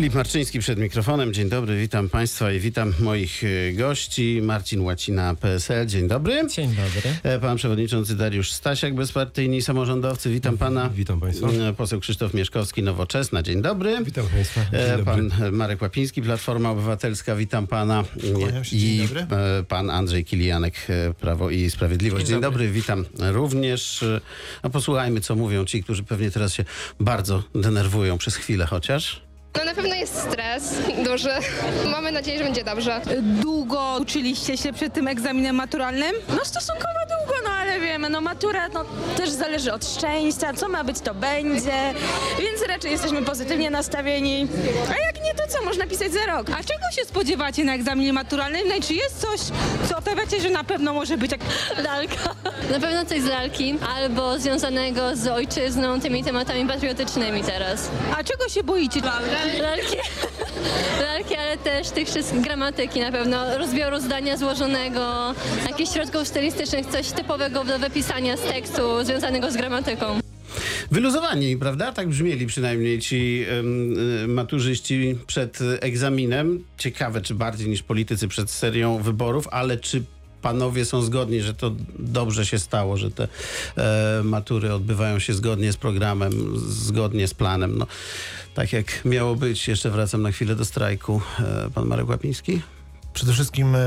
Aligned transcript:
Filip 0.00 0.14
Marczyński 0.14 0.58
przed 0.58 0.78
mikrofonem. 0.78 1.32
Dzień 1.34 1.48
dobry, 1.48 1.80
witam 1.80 2.08
Państwa 2.08 2.52
i 2.52 2.60
witam 2.60 2.94
moich 3.00 3.42
e, 3.44 3.72
gości. 3.72 4.40
Marcin 4.42 4.80
Łacina, 4.80 5.34
PSL. 5.34 5.86
Dzień 5.86 6.08
dobry. 6.08 6.46
Dzień 6.54 6.68
dobry. 6.68 7.16
E, 7.22 7.38
Pan 7.38 7.56
przewodniczący 7.56 8.16
Dariusz 8.16 8.52
Stasiak, 8.52 8.94
bezpartyjni 8.94 9.62
samorządowcy. 9.62 10.30
Witam 10.30 10.58
pana. 10.58 10.90
Witam 10.94 11.20
państwa. 11.20 11.48
E, 11.48 11.72
Poseł 11.72 12.00
Krzysztof 12.00 12.34
Mieszkowski, 12.34 12.82
Nowoczesna. 12.82 13.42
Dzień 13.42 13.62
dobry. 13.62 13.96
Witam 14.04 14.26
państwa. 14.26 14.60
Dzień 14.72 15.04
dobry. 15.04 15.04
Pan 15.04 15.52
Marek 15.52 15.82
Łapiński, 15.82 16.22
Platforma 16.22 16.70
Obywatelska. 16.70 17.36
Witam 17.36 17.66
pana. 17.66 18.04
Się, 18.62 18.78
dzień 18.78 18.90
I 18.90 18.98
dobry. 18.98 19.26
pan 19.68 19.90
Andrzej 19.90 20.24
Kilianek, 20.24 20.86
Prawo 21.20 21.50
i 21.50 21.70
Sprawiedliwość. 21.70 22.26
Dzień, 22.26 22.34
Dzień 22.34 22.42
dobry. 22.42 22.64
dobry. 22.64 22.72
witam 22.72 23.04
również. 23.18 24.04
No 24.64 24.70
posłuchajmy, 24.70 25.20
co 25.20 25.36
mówią 25.36 25.64
ci, 25.64 25.82
którzy 25.82 26.02
pewnie 26.02 26.30
teraz 26.30 26.54
się 26.54 26.64
bardzo 27.00 27.42
denerwują 27.54 28.18
przez 28.18 28.36
chwilę 28.36 28.66
chociaż. 28.66 29.29
No 29.58 29.64
na 29.64 29.74
pewno 29.74 29.94
jest 29.94 30.18
stres 30.22 30.74
duży. 31.04 31.30
Mamy 31.92 32.12
nadzieję, 32.12 32.38
że 32.38 32.44
będzie 32.44 32.64
dobrze. 32.64 33.00
Długo 33.22 33.96
uczyliście 34.00 34.56
się 34.56 34.72
przed 34.72 34.92
tym 34.94 35.08
egzaminem 35.08 35.56
maturalnym? 35.56 36.12
No 36.28 36.44
stosunkowo 36.44 36.98
długo, 37.08 37.34
no 37.44 37.50
ale 37.50 37.80
wiemy, 37.80 38.10
no 38.10 38.20
matura 38.20 38.68
no, 38.68 38.84
też 39.16 39.30
zależy 39.30 39.72
od 39.72 39.86
szczęścia, 39.86 40.52
co 40.54 40.68
ma 40.68 40.84
być 40.84 41.00
to 41.00 41.14
będzie, 41.14 41.94
więc 42.38 42.62
raczej 42.68 42.90
jesteśmy 42.90 43.22
pozytywnie 43.22 43.70
nastawieni. 43.70 44.48
A 44.88 45.06
jak 45.06 45.19
co, 45.50 45.64
można 45.64 45.86
pisać 45.86 46.12
za 46.12 46.26
rok. 46.26 46.50
A 46.50 46.56
czego 46.56 46.90
się 46.96 47.04
spodziewacie 47.04 47.64
na 47.64 47.74
egzaminie 47.74 48.12
maturalnym? 48.12 48.68
No 48.68 48.74
i 48.74 48.80
czy 48.80 48.94
jest 48.94 49.20
coś, 49.20 49.40
co 49.88 49.96
obstawiacie, 49.96 50.40
że 50.40 50.50
na 50.50 50.64
pewno 50.64 50.92
może 50.92 51.18
być 51.18 51.32
jak... 51.32 51.40
lalka. 51.84 52.34
Na 52.70 52.80
pewno 52.80 53.04
coś 53.04 53.20
z 53.20 53.26
lalki, 53.26 53.78
albo 53.96 54.38
związanego 54.38 55.16
z 55.16 55.26
ojczyzną, 55.26 56.00
tymi 56.00 56.24
tematami 56.24 56.66
patriotycznymi 56.66 57.42
teraz. 57.42 57.90
A 58.18 58.24
czego 58.24 58.48
się 58.48 58.62
boicie? 58.62 59.00
Lalki, 59.60 59.96
lalki 61.02 61.36
ale 61.36 61.56
też 61.56 61.88
tych 61.88 62.08
wszystkich 62.08 62.40
gramatyki 62.40 63.00
na 63.00 63.12
pewno, 63.12 63.58
rozbioru 63.58 64.00
zdania 64.00 64.36
złożonego, 64.36 65.34
jakichś 65.68 65.92
środków 65.92 66.28
stylistycznych, 66.28 66.86
coś 66.86 67.10
typowego 67.10 67.64
do 67.64 67.78
wypisania 67.78 68.36
z 68.36 68.40
tekstu 68.40 69.04
związanego 69.04 69.50
z 69.50 69.56
gramatyką. 69.56 70.29
Wyluzowani, 70.90 71.56
prawda? 71.56 71.92
Tak 71.92 72.08
brzmieli 72.08 72.46
przynajmniej 72.46 72.98
ci 73.00 73.44
y, 74.24 74.28
maturzyści 74.28 75.18
przed 75.26 75.58
egzaminem. 75.80 76.64
Ciekawe, 76.78 77.20
czy 77.20 77.34
bardziej 77.34 77.68
niż 77.68 77.82
politycy 77.82 78.28
przed 78.28 78.50
serią 78.50 79.02
wyborów, 79.02 79.48
ale 79.50 79.76
czy 79.76 80.04
panowie 80.42 80.84
są 80.84 81.02
zgodni, 81.02 81.40
że 81.40 81.54
to 81.54 81.72
dobrze 81.98 82.46
się 82.46 82.58
stało, 82.58 82.96
że 82.96 83.10
te 83.10 83.28
e, 83.76 84.22
matury 84.24 84.74
odbywają 84.74 85.18
się 85.18 85.34
zgodnie 85.34 85.72
z 85.72 85.76
programem, 85.76 86.32
zgodnie 86.56 87.28
z 87.28 87.34
planem. 87.34 87.78
No, 87.78 87.86
tak 88.54 88.72
jak 88.72 89.04
miało 89.04 89.36
być. 89.36 89.68
Jeszcze 89.68 89.90
wracam 89.90 90.22
na 90.22 90.32
chwilę 90.32 90.56
do 90.56 90.64
strajku. 90.64 91.20
E, 91.40 91.70
pan 91.74 91.86
Marek 91.86 92.08
Łapiński? 92.08 92.60
Przede 93.14 93.32
wszystkim 93.32 93.74
e, 93.74 93.78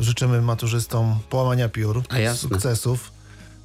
życzymy 0.00 0.42
maturzystom 0.42 1.18
połamania 1.30 1.68
piór, 1.68 2.02
A 2.08 2.18
jasne. 2.18 2.48
sukcesów, 2.48 3.10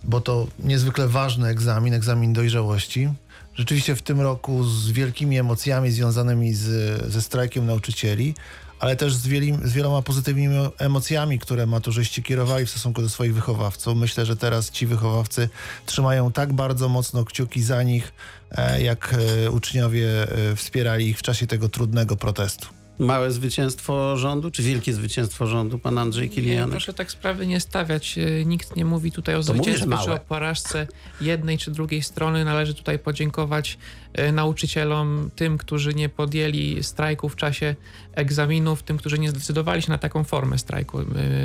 bo 0.03 0.21
to 0.21 0.47
niezwykle 0.59 1.07
ważny 1.07 1.47
egzamin, 1.47 1.93
egzamin 1.93 2.33
dojrzałości. 2.33 3.09
Rzeczywiście 3.55 3.95
w 3.95 4.01
tym 4.01 4.21
roku 4.21 4.63
z 4.63 4.91
wielkimi 4.91 5.37
emocjami 5.37 5.91
związanymi 5.91 6.53
z, 6.53 6.65
ze 7.11 7.21
strajkiem 7.21 7.65
nauczycieli, 7.65 8.35
ale 8.79 8.95
też 8.95 9.15
z, 9.15 9.27
wieli, 9.27 9.57
z 9.63 9.73
wieloma 9.73 10.01
pozytywnymi 10.01 10.55
emocjami, 10.79 11.39
które 11.39 11.65
maturzyści 11.65 12.23
kierowali 12.23 12.65
w 12.65 12.69
stosunku 12.69 13.01
do 13.01 13.09
swoich 13.09 13.33
wychowawców. 13.33 13.97
Myślę, 13.97 14.25
że 14.25 14.35
teraz 14.35 14.71
ci 14.71 14.87
wychowawcy 14.87 15.49
trzymają 15.85 16.31
tak 16.31 16.53
bardzo 16.53 16.89
mocno 16.89 17.25
kciuki 17.25 17.63
za 17.63 17.83
nich, 17.83 18.13
e, 18.51 18.81
jak 18.81 19.15
e, 19.45 19.51
uczniowie 19.51 20.07
e, 20.23 20.55
wspierali 20.55 21.07
ich 21.07 21.19
w 21.19 21.21
czasie 21.21 21.47
tego 21.47 21.69
trudnego 21.69 22.15
protestu. 22.15 22.82
Małe 22.99 23.31
zwycięstwo 23.31 24.17
rządu, 24.17 24.51
czy 24.51 24.63
wielkie 24.63 24.93
zwycięstwo 24.93 25.47
rządu, 25.47 25.79
pan 25.79 25.97
Andrzej 25.97 26.29
Kilianek? 26.29 26.69
proszę 26.69 26.93
tak 26.93 27.11
sprawy 27.11 27.47
nie 27.47 27.59
stawiać. 27.59 28.17
E, 28.17 28.45
Nikt 28.45 28.75
nie 28.75 28.85
mówi 28.85 29.11
tutaj 29.11 29.35
o 29.35 29.37
To 29.37 29.43
zwycięstwie 29.43 29.97
czy 30.05 30.11
o 30.11 30.17
porażce 30.19 30.87
jednej 31.21 31.57
czy 31.57 31.71
drugiej 31.71 32.01
strony. 32.03 32.45
Należy 32.45 32.73
tutaj 32.73 32.99
podziękować 32.99 33.77
e, 34.13 34.31
nauczycielom, 34.31 35.29
tym, 35.35 35.57
którzy 35.57 35.93
nie 35.93 36.09
podjęli 36.09 36.83
strajku 36.83 37.29
w 37.29 37.35
czasie 37.35 37.75
egzaminów, 38.13 38.83
tym, 38.83 38.97
którzy 38.97 39.19
nie 39.19 39.29
zdecydowali 39.29 39.81
się 39.81 39.91
na 39.91 39.97
taką 39.97 40.23
formę 40.23 40.57
strajku. 40.57 40.99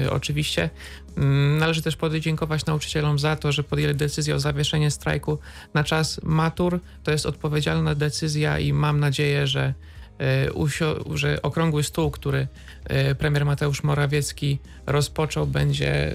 E, 0.05 0.11
Oczywiście 0.11 0.71
mm, 1.17 1.59
należy 1.59 1.83
też 1.83 1.97
podziękować 1.97 2.67
nauczycielom 2.67 3.19
za 3.19 3.37
to, 3.37 3.53
że 3.53 3.63
podjęli 3.65 3.95
decyzję 3.95 4.35
o 4.35 4.41
zawieszeniu 4.41 4.91
strajku 4.91 5.39
na 5.75 5.85
czas 5.85 6.21
matur. 6.23 6.81
To 7.05 7.11
jest 7.11 7.27
odpowiedzialna 7.27 7.95
decyzja 7.95 8.59
i 8.59 8.73
mam 8.73 9.01
nadzieję, 9.01 9.47
że 9.47 9.75
że 11.15 11.43
okrągły 11.43 11.83
stół, 11.83 12.11
który 12.11 12.47
e, 12.85 13.15
premier 13.15 13.45
Mateusz 13.45 13.83
Morawiecki 13.83 14.59
rozpoczął, 14.87 15.47
będzie 15.47 15.93
e, 15.93 16.13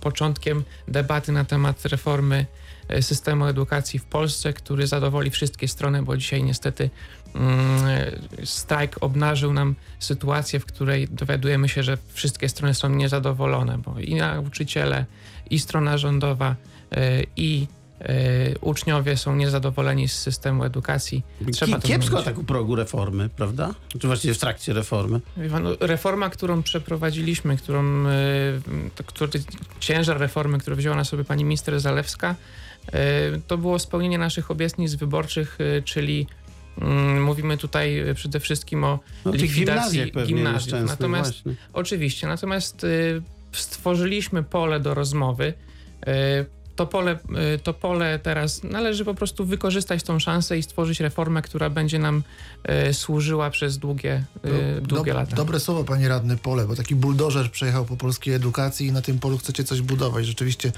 początkiem 0.00 0.64
debaty 0.88 1.32
na 1.32 1.44
temat 1.44 1.84
reformy 1.84 2.46
e, 2.88 3.02
systemu 3.02 3.46
edukacji 3.46 3.98
w 3.98 4.04
Polsce, 4.04 4.52
który 4.52 4.86
zadowoli 4.86 5.30
wszystkie 5.30 5.68
strony, 5.68 6.02
bo 6.02 6.16
dzisiaj 6.16 6.42
niestety 6.42 6.90
mm, 7.34 7.86
e, 7.86 8.46
strajk 8.46 8.96
obnażył 9.00 9.52
nam 9.52 9.74
sytuację, 9.98 10.60
w 10.60 10.66
której 10.66 11.08
dowiadujemy 11.08 11.68
się, 11.68 11.82
że 11.82 11.98
wszystkie 12.12 12.48
strony 12.48 12.74
są 12.74 12.88
niezadowolone, 12.88 13.78
bo 13.78 13.98
i 13.98 14.14
nauczyciele, 14.14 15.04
i 15.50 15.58
strona 15.58 15.98
rządowa, 15.98 16.56
e, 16.92 17.22
i 17.36 17.66
e, 17.72 17.79
uczniowie 18.60 19.16
są 19.16 19.36
niezadowoleni 19.36 20.08
z 20.08 20.12
systemu 20.12 20.64
edukacji. 20.64 21.22
Trzeba 21.52 21.80
Kiepsko 21.80 22.10
zmienić. 22.10 22.24
tak 22.24 22.38
u 22.38 22.44
progu 22.44 22.76
reformy, 22.76 23.28
prawda? 23.36 23.74
Czy 24.00 24.06
właściwie 24.06 24.34
w 24.34 24.38
trakcie 24.38 24.72
reformy? 24.72 25.20
No, 25.36 25.76
Reforma, 25.80 26.30
którą 26.30 26.62
przeprowadziliśmy, 26.62 27.56
którą, 27.56 28.04
to, 28.94 29.04
który, 29.04 29.32
ciężar 29.80 30.18
reformy, 30.18 30.58
który 30.58 30.76
wzięła 30.76 30.96
na 30.96 31.04
sobie 31.04 31.24
pani 31.24 31.44
minister 31.44 31.80
Zalewska, 31.80 32.34
e, 32.92 33.02
to 33.46 33.58
było 33.58 33.78
spełnienie 33.78 34.18
naszych 34.18 34.50
obietnic 34.50 34.94
wyborczych, 34.94 35.58
czyli 35.84 36.26
mm, 36.80 37.22
mówimy 37.22 37.56
tutaj 37.56 38.02
przede 38.14 38.40
wszystkim 38.40 38.84
o 38.84 38.98
No, 39.24 39.32
likwidacji 39.32 40.12
gimnazjów. 40.26 40.80
Natomiast 40.86 41.32
właśnie. 41.32 41.54
Oczywiście, 41.72 42.26
natomiast 42.26 42.84
y, 42.84 43.22
stworzyliśmy 43.52 44.42
pole 44.42 44.80
do 44.80 44.94
rozmowy. 44.94 45.54
To 46.80 46.86
pole, 46.86 47.18
y, 47.54 47.58
to 47.58 47.74
pole 47.74 48.18
teraz 48.18 48.64
należy 48.64 49.04
po 49.04 49.14
prostu 49.14 49.44
wykorzystać 49.44 50.02
tą 50.02 50.18
szansę 50.18 50.58
i 50.58 50.62
stworzyć 50.62 51.00
reformę, 51.00 51.42
która 51.42 51.70
będzie 51.70 51.98
nam 51.98 52.22
y, 52.88 52.94
służyła 52.94 53.50
przez 53.50 53.78
długie, 53.78 54.24
y, 54.78 54.80
długie 54.80 55.12
Dob- 55.12 55.16
lata. 55.16 55.36
Dobre 55.36 55.60
słowo, 55.60 55.84
panie 55.84 56.08
radny, 56.08 56.36
pole, 56.36 56.66
bo 56.66 56.76
taki 56.76 56.94
buldożer 56.94 57.50
przejechał 57.50 57.84
po 57.84 57.96
polskiej 57.96 58.34
edukacji 58.34 58.86
i 58.86 58.92
na 58.92 59.02
tym 59.02 59.18
polu 59.18 59.38
chcecie 59.38 59.64
coś 59.64 59.82
budować. 59.82 60.26
Rzeczywiście 60.26 60.72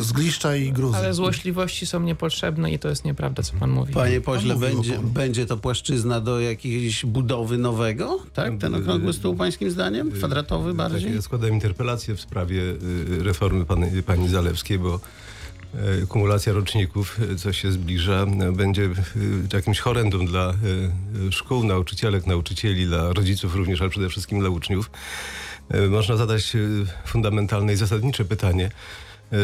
zgliszcza 0.00 0.56
i 0.56 0.72
gruzy. 0.72 0.96
Ale 0.96 1.14
złośliwości 1.14 1.86
są 1.86 2.00
niepotrzebne 2.00 2.72
i 2.72 2.78
to 2.78 2.88
jest 2.88 3.04
nieprawda, 3.04 3.42
co 3.42 3.52
pan 3.60 3.70
mówi. 3.70 3.92
Panie 3.92 4.20
pośle, 4.20 4.54
o 4.54 4.58
będzie, 4.58 4.98
będzie 4.98 5.46
to 5.46 5.56
płaszczyzna 5.56 6.20
do 6.20 6.40
jakiejś 6.40 7.06
budowy 7.06 7.58
nowego? 7.58 8.18
Tak? 8.34 8.58
Ten 8.58 8.74
okrągły 8.74 9.12
stół 9.12 9.36
pańskim 9.36 9.70
zdaniem? 9.70 10.10
Kwadratowy 10.10 10.74
bardziej? 10.74 11.04
Tak, 11.04 11.14
ja 11.14 11.22
składałem 11.22 11.54
interpelację 11.54 12.14
w 12.14 12.20
sprawie 12.20 12.62
reformy 13.20 13.64
pani, 13.64 14.02
pani 14.02 14.28
Zalewskiej, 14.28 14.78
bo 14.78 15.00
kumulacja 16.08 16.52
roczników, 16.52 17.20
y, 17.20 17.36
co 17.36 17.52
się 17.52 17.72
zbliża, 17.72 18.26
y, 18.48 18.52
będzie 18.52 18.88
jakimś 19.52 19.80
horrendum 19.80 20.26
dla 20.26 20.54
szkół, 21.30 21.64
nauczycielek, 21.64 22.26
nauczycieli, 22.26 22.86
dla 22.86 23.12
rodziców 23.12 23.54
również, 23.54 23.80
ale 23.80 23.90
przede 23.90 24.08
wszystkim 24.08 24.40
dla 24.40 24.48
uczniów. 24.48 24.90
Można 25.90 26.16
zadać 26.16 26.52
fundamentalne 27.06 27.72
i 27.72 27.76
zasadnicze 27.76 28.24
pytanie, 28.24 28.70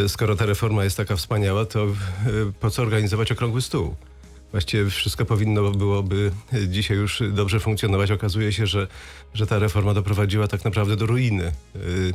skoro 0.09 0.37
ta 0.37 0.47
reforma 0.47 0.85
jest 0.85 0.97
taka 0.97 1.17
wspaniała, 1.17 1.67
to 1.67 1.87
po 2.61 2.71
co 2.71 2.83
organizować 2.83 3.33
okrągły 3.33 3.63
stół? 3.63 3.97
Właściwie 4.53 4.91
wszystko 4.91 5.25
powinno 5.25 5.71
byłoby 5.71 6.33
dzisiaj 6.69 6.97
już 6.97 7.23
dobrze 7.33 7.61
funkcjonować. 7.61 8.11
Okazuje 8.11 8.53
się, 8.53 8.67
że, 8.67 8.89
że 9.35 9.47
ta 9.47 9.59
reforma 9.59 9.95
doprowadziła 9.95 10.49
tak 10.49 10.65
naprawdę 10.65 10.97
do 10.97 11.07
ruiny 11.07 11.53
y, 11.77 12.13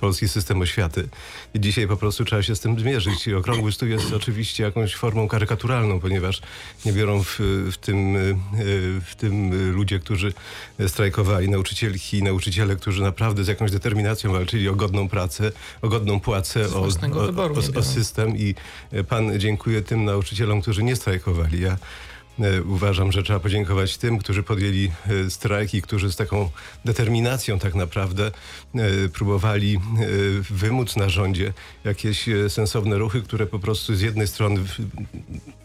polski 0.00 0.28
system 0.28 0.60
oświaty. 0.60 1.08
I 1.54 1.60
dzisiaj 1.60 1.88
po 1.88 1.96
prostu 1.96 2.24
trzeba 2.24 2.42
się 2.42 2.56
z 2.56 2.60
tym 2.60 2.80
zmierzyć. 2.80 3.26
I 3.26 3.34
Okrągły 3.34 3.72
stół 3.72 3.88
jest 3.88 4.12
oczywiście 4.12 4.64
jakąś 4.64 4.94
formą 4.94 5.28
karykaturalną, 5.28 6.00
ponieważ 6.00 6.42
nie 6.86 6.92
biorą 6.92 7.22
w, 7.24 7.36
w, 7.72 7.76
tym, 7.76 8.16
y, 8.16 8.36
w 9.06 9.14
tym 9.16 9.50
ludzie, 9.72 9.98
którzy 9.98 10.32
strajkowali, 10.88 11.48
nauczycielki 11.48 12.18
i 12.18 12.22
nauczyciele, 12.22 12.76
którzy 12.76 13.02
naprawdę 13.02 13.44
z 13.44 13.48
jakąś 13.48 13.70
determinacją 13.70 14.32
walczyli 14.32 14.68
o 14.68 14.74
godną 14.74 15.08
pracę, 15.08 15.52
o 15.82 15.88
godną 15.88 16.20
płacę, 16.20 16.68
o, 16.68 16.80
o, 16.80 17.44
o, 17.44 17.78
o 17.78 17.82
system 17.82 18.36
i 18.36 18.54
pan 19.08 19.38
dziękuję 19.38 19.82
tym 19.82 20.04
nauczycielom, 20.04 20.62
którzy 20.62 20.82
nie 20.82 20.96
strajkowali. 20.96 21.60
Ja 21.60 21.69
e, 22.40 22.62
uważam, 22.62 23.12
że 23.12 23.22
trzeba 23.22 23.40
podziękować 23.40 23.96
tym, 23.96 24.18
którzy 24.18 24.42
podjęli 24.42 24.90
e, 25.26 25.30
strajk 25.30 25.74
i 25.74 25.82
którzy 25.82 26.12
z 26.12 26.16
taką 26.16 26.50
determinacją 26.84 27.58
tak 27.58 27.74
naprawdę 27.74 28.26
e, 28.74 29.08
próbowali 29.08 29.78
wymóc 30.50 30.96
na 30.96 31.08
rządzie 31.08 31.52
jakieś 31.84 32.26
sensowne 32.48 32.98
ruchy, 32.98 33.22
które 33.22 33.46
po 33.46 33.58
prostu 33.58 33.94
z 33.94 34.00
jednej 34.00 34.28
strony 34.28 34.60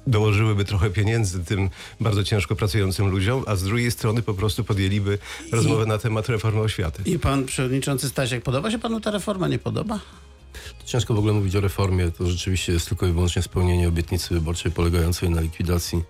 dołożyłyby 0.08 0.66
trochę 0.66 0.90
pieniędzy 0.90 1.44
tym 1.44 1.70
bardzo 2.00 2.24
ciężko 2.24 2.56
pracującym 2.56 3.08
ludziom, 3.08 3.44
a 3.48 3.56
z 3.56 3.64
drugiej 3.64 3.92
strony 3.92 4.22
po 4.22 4.34
prostu 4.34 4.64
podjęliby 4.64 5.18
rozmowę 5.52 5.86
na 5.86 5.98
temat 5.98 6.30
reformy 6.30 6.62
oświaty. 6.62 7.04
I 7.06 7.20
pan 7.20 7.46
przewodniczący 7.46 8.10
Stasiak, 8.10 8.44
podoba 8.44 8.72
się 8.72 8.80
panu 8.80 9.00
ta 9.00 9.12
reforma, 9.12 9.48
nie 9.48 9.60
podoba? 9.60 10.00
Ciężko 10.86 11.14
w 11.14 11.18
ogóle 11.18 11.34
mówić 11.34 11.56
o 11.56 11.62
reformie. 11.62 12.12
To 12.12 12.28
rzeczywiście 12.28 12.74
jest 12.74 12.90
tylko 12.90 13.08
i 13.08 13.12
wyłącznie 13.12 13.42
spełnienie 13.42 13.88
obietnicy 13.88 14.34
wyborczej 14.34 14.72
polegającej 14.72 15.30
na 15.30 15.42
likwidacji 15.42 16.04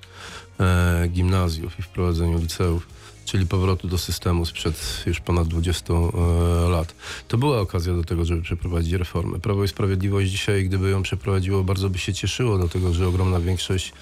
e, 0.60 1.08
gimnazjów 1.08 1.80
i 1.80 1.82
wprowadzeniu 1.82 2.40
liceów, 2.40 2.88
czyli 3.26 3.48
powrotu 3.48 3.88
do 3.88 3.98
systemu 3.98 4.46
sprzed 4.46 5.04
już 5.06 5.20
ponad 5.20 5.48
20 5.48 5.94
e, 5.94 6.70
lat. 6.70 6.96
To 7.28 7.38
była 7.38 7.60
okazja 7.60 7.94
do 7.94 8.04
tego, 8.04 8.26
żeby 8.26 8.42
przeprowadzić 8.42 8.94
reformę. 8.94 9.40
Prawo 9.40 9.64
i 9.64 9.68
Sprawiedliwość 9.68 10.32
dzisiaj, 10.32 10.66
gdyby 10.66 10.90
ją 10.90 11.04
przeprowadziło, 11.04 11.64
bardzo 11.64 11.90
by 11.90 11.98
się 11.98 12.14
cieszyło, 12.14 12.58
dlatego 12.58 12.94
że 12.94 13.08
ogromna 13.08 13.40
większość 13.40 13.94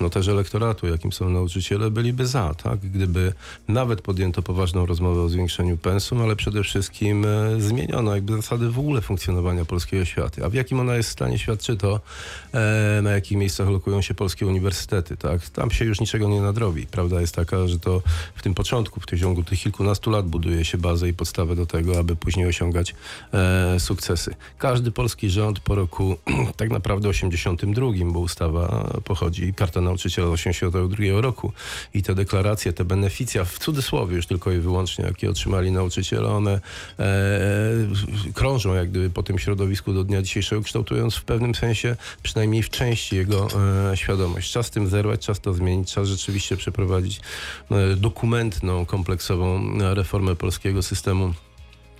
no 0.00 0.10
też 0.10 0.28
elektoratu, 0.28 0.86
jakim 0.86 1.12
są 1.12 1.30
nauczyciele, 1.30 1.90
byliby 1.90 2.26
za, 2.26 2.54
tak? 2.54 2.78
Gdyby 2.78 3.32
nawet 3.68 4.02
podjęto 4.02 4.42
poważną 4.42 4.86
rozmowę 4.86 5.22
o 5.22 5.28
zwiększeniu 5.28 5.76
pensum, 5.76 6.22
ale 6.22 6.36
przede 6.36 6.62
wszystkim 6.62 7.24
e, 7.24 7.60
zmieniono 7.60 8.14
jakby 8.14 8.36
zasady 8.36 8.70
w 8.70 8.78
ogóle 8.78 9.00
funkcjonowania 9.00 9.64
polskiej 9.64 10.00
oświaty. 10.00 10.44
A 10.44 10.48
w 10.48 10.54
jakim 10.54 10.80
ona 10.80 10.96
jest 10.96 11.10
stanie 11.10 11.38
świadczy 11.38 11.76
to, 11.76 12.00
e, 12.52 13.00
na 13.02 13.10
jakich 13.10 13.38
miejscach 13.38 13.68
lokują 13.68 14.02
się 14.02 14.14
polskie 14.14 14.46
uniwersytety, 14.46 15.16
tak? 15.16 15.48
Tam 15.48 15.70
się 15.70 15.84
już 15.84 16.00
niczego 16.00 16.28
nie 16.28 16.40
nadrobi. 16.40 16.86
Prawda 16.86 17.20
jest 17.20 17.34
taka, 17.34 17.68
że 17.68 17.78
to 17.78 18.02
w 18.34 18.42
tym 18.42 18.54
początku, 18.54 19.00
w 19.00 19.06
ciągu 19.06 19.44
tych 19.44 19.58
kilkunastu 19.58 20.10
lat 20.10 20.26
buduje 20.26 20.64
się 20.64 20.78
bazę 20.78 21.08
i 21.08 21.12
podstawę 21.12 21.56
do 21.56 21.66
tego, 21.66 21.98
aby 21.98 22.16
później 22.16 22.46
osiągać 22.46 22.94
e, 23.32 23.80
sukcesy. 23.80 24.34
Każdy 24.58 24.90
polski 24.90 25.30
rząd 25.30 25.60
po 25.60 25.74
roku 25.74 26.16
tak 26.56 26.70
naprawdę 26.70 27.08
82, 27.08 27.86
bo 28.04 28.20
ustawa 28.20 28.90
pochodzi, 29.04 29.37
karta 29.56 29.80
nauczyciela 29.80 30.28
82 30.28 31.20
roku 31.20 31.52
i 31.94 32.02
te 32.02 32.14
deklaracje, 32.14 32.72
te 32.72 32.84
beneficja, 32.84 33.44
w 33.44 33.58
cudzysłowie 33.58 34.16
już 34.16 34.26
tylko 34.26 34.52
i 34.52 34.58
wyłącznie, 34.58 35.04
jakie 35.04 35.30
otrzymali 35.30 35.72
nauczyciele, 35.72 36.28
one 36.28 36.60
e, 36.98 37.10
krążą 38.34 38.74
jak 38.74 38.90
gdyby 38.90 39.10
po 39.10 39.22
tym 39.22 39.38
środowisku 39.38 39.92
do 39.92 40.04
dnia 40.04 40.22
dzisiejszego, 40.22 40.62
kształtując 40.62 41.14
w 41.14 41.24
pewnym 41.24 41.54
sensie, 41.54 41.96
przynajmniej 42.22 42.62
w 42.62 42.70
części 42.70 43.16
jego 43.16 43.48
e, 43.92 43.96
świadomość. 43.96 44.52
Czas 44.52 44.70
tym 44.70 44.88
zerwać, 44.88 45.26
czas 45.26 45.40
to 45.40 45.54
zmienić, 45.54 45.92
czas 45.92 46.08
rzeczywiście 46.08 46.56
przeprowadzić 46.56 47.20
e, 47.70 47.96
dokumentną, 47.96 48.86
kompleksową 48.86 49.78
e, 49.80 49.94
reformę 49.94 50.36
polskiego 50.36 50.82
systemu 50.82 51.34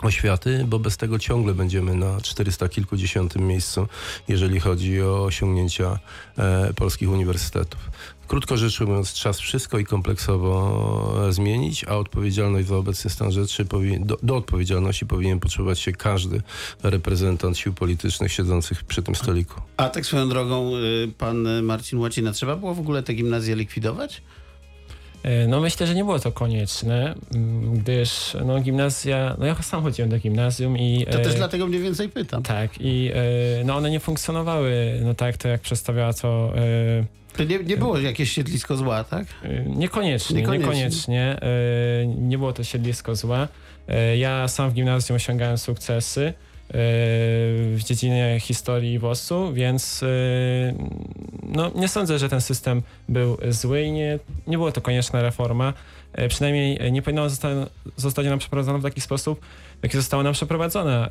oświaty, 0.02 0.64
bo 0.68 0.78
bez 0.78 0.96
tego 0.96 1.18
ciągle 1.18 1.54
będziemy 1.54 1.94
na 1.94 2.20
400 2.20 2.68
kilkudziesiątym 2.68 3.46
miejscu, 3.46 3.88
jeżeli 4.28 4.60
chodzi 4.60 5.02
o 5.02 5.24
osiągnięcia 5.24 5.98
e, 6.38 6.74
polskich 6.74 7.10
uniwersytetów. 7.10 7.90
Krótko 8.28 8.56
rzecz 8.56 8.80
ujmując, 8.80 9.12
czas 9.12 9.38
wszystko 9.38 9.78
i 9.78 9.84
kompleksowo 9.84 11.24
e, 11.28 11.32
zmienić, 11.32 11.84
a 11.84 11.96
odpowiedzialność 11.96 12.68
za 12.68 12.76
obecny 12.76 13.10
stan 13.10 13.32
rzeczy, 13.32 13.64
do, 14.00 14.18
do 14.22 14.36
odpowiedzialności 14.36 15.06
powinien 15.06 15.40
poczuwać 15.40 15.78
się 15.78 15.92
każdy 15.92 16.42
reprezentant 16.82 17.58
sił 17.58 17.74
politycznych 17.74 18.32
siedzących 18.32 18.84
przy 18.84 19.02
tym 19.02 19.14
stoliku. 19.14 19.60
A 19.76 19.88
tak 19.88 20.06
swoją 20.06 20.28
drogą, 20.28 20.76
y, 20.76 21.12
pan 21.18 21.62
Marcin 21.62 21.98
Łacina, 21.98 22.32
trzeba 22.32 22.56
było 22.56 22.74
w 22.74 22.80
ogóle 22.80 23.02
te 23.02 23.14
gimnazje 23.14 23.56
likwidować? 23.56 24.22
E, 25.22 25.46
No 25.48 25.60
myślę, 25.60 25.86
że 25.86 25.94
nie 25.94 26.04
było 26.04 26.18
to 26.18 26.32
konieczne, 26.32 27.14
m, 27.34 27.72
gdyż 27.74 28.36
no 28.44 28.60
gimnazja, 28.60 29.36
no 29.38 29.46
ja 29.46 29.54
sam 29.62 29.82
chodziłem 29.82 30.10
do 30.10 30.18
gimnazjum 30.18 30.78
i... 30.78 31.06
To 31.10 31.18
e, 31.18 31.22
też 31.24 31.34
dlatego 31.34 31.66
mniej 31.66 31.80
więcej 31.82 32.08
pytam. 32.08 32.42
Tak 32.42 32.70
i 32.80 33.10
e, 33.60 33.64
no 33.64 33.76
one 33.76 33.90
nie 33.90 34.00
funkcjonowały 34.00 35.00
no 35.04 35.14
tak 35.14 35.36
to 35.36 35.48
jak 35.48 35.60
przedstawiała 35.60 36.12
to 36.12 36.52
e, 36.56 37.36
To 37.36 37.44
nie, 37.44 37.58
nie 37.58 37.76
było 37.76 37.98
jakieś 37.98 38.32
siedlisko 38.32 38.76
zła, 38.76 39.04
tak? 39.04 39.26
e, 39.42 39.64
niekoniecznie, 39.64 40.36
Niekoniecznie. 40.36 40.68
niekoniecznie, 40.68 41.36
e, 41.42 42.06
nie 42.06 42.38
było 42.38 42.52
to 42.52 42.64
siedlisko 42.64 43.16
zła. 43.16 43.48
E, 43.88 44.16
ja 44.16 44.48
sam 44.48 44.70
w 44.70 44.74
gimnazjum 44.74 45.16
osiągałem 45.16 45.58
sukcesy 45.58 46.26
e, 46.26 46.47
w 46.70 47.80
dziedzinie 47.84 48.36
historii 48.40 48.98
WOS-u, 48.98 49.52
więc 49.52 50.02
e, 50.02 50.06
no, 51.42 51.70
nie 51.74 51.88
sądzę, 51.88 52.18
że 52.18 52.28
ten 52.28 52.40
system 52.40 52.82
był 53.08 53.36
zły 53.48 53.82
i 53.82 53.92
nie, 53.92 54.18
nie 54.46 54.56
było 54.56 54.72
to 54.72 54.80
konieczna 54.80 55.22
reforma. 55.22 55.72
E, 56.12 56.28
Przynajmniej 56.28 56.92
nie 56.92 57.02
powinno 57.02 57.30
zostać, 57.30 57.68
zostać 57.96 58.26
ona 58.26 58.36
przeprowadzona 58.36 58.78
w 58.78 58.82
taki 58.82 59.00
sposób, 59.00 59.40
w 59.80 59.82
jaki 59.82 59.96
została 59.96 60.22
nam 60.22 60.32
przeprowadzona, 60.32 61.08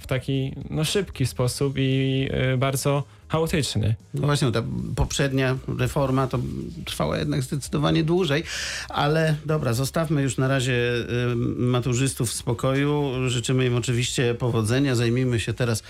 w 0.00 0.04
taki 0.06 0.54
no, 0.70 0.84
szybki 0.84 1.26
sposób 1.26 1.74
i 1.76 2.28
bardzo 2.58 3.04
chaotyczny. 3.28 3.94
No 4.14 4.26
właśnie, 4.26 4.52
ta 4.52 4.62
poprzednia 4.96 5.56
reforma 5.78 6.26
to 6.26 6.38
trwała 6.84 7.18
jednak 7.18 7.42
zdecydowanie 7.42 8.04
dłużej, 8.04 8.44
ale 8.88 9.36
dobra, 9.46 9.72
zostawmy 9.72 10.22
już 10.22 10.36
na 10.36 10.48
razie 10.48 10.72
y, 11.32 11.36
maturzystów 11.56 12.30
w 12.30 12.32
spokoju. 12.32 13.12
Życzymy 13.26 13.66
im 13.66 13.76
oczywiście 13.76 14.34
powodzenia. 14.34 14.94
Zajmijmy 14.94 15.40
się 15.40 15.54
teraz 15.54 15.82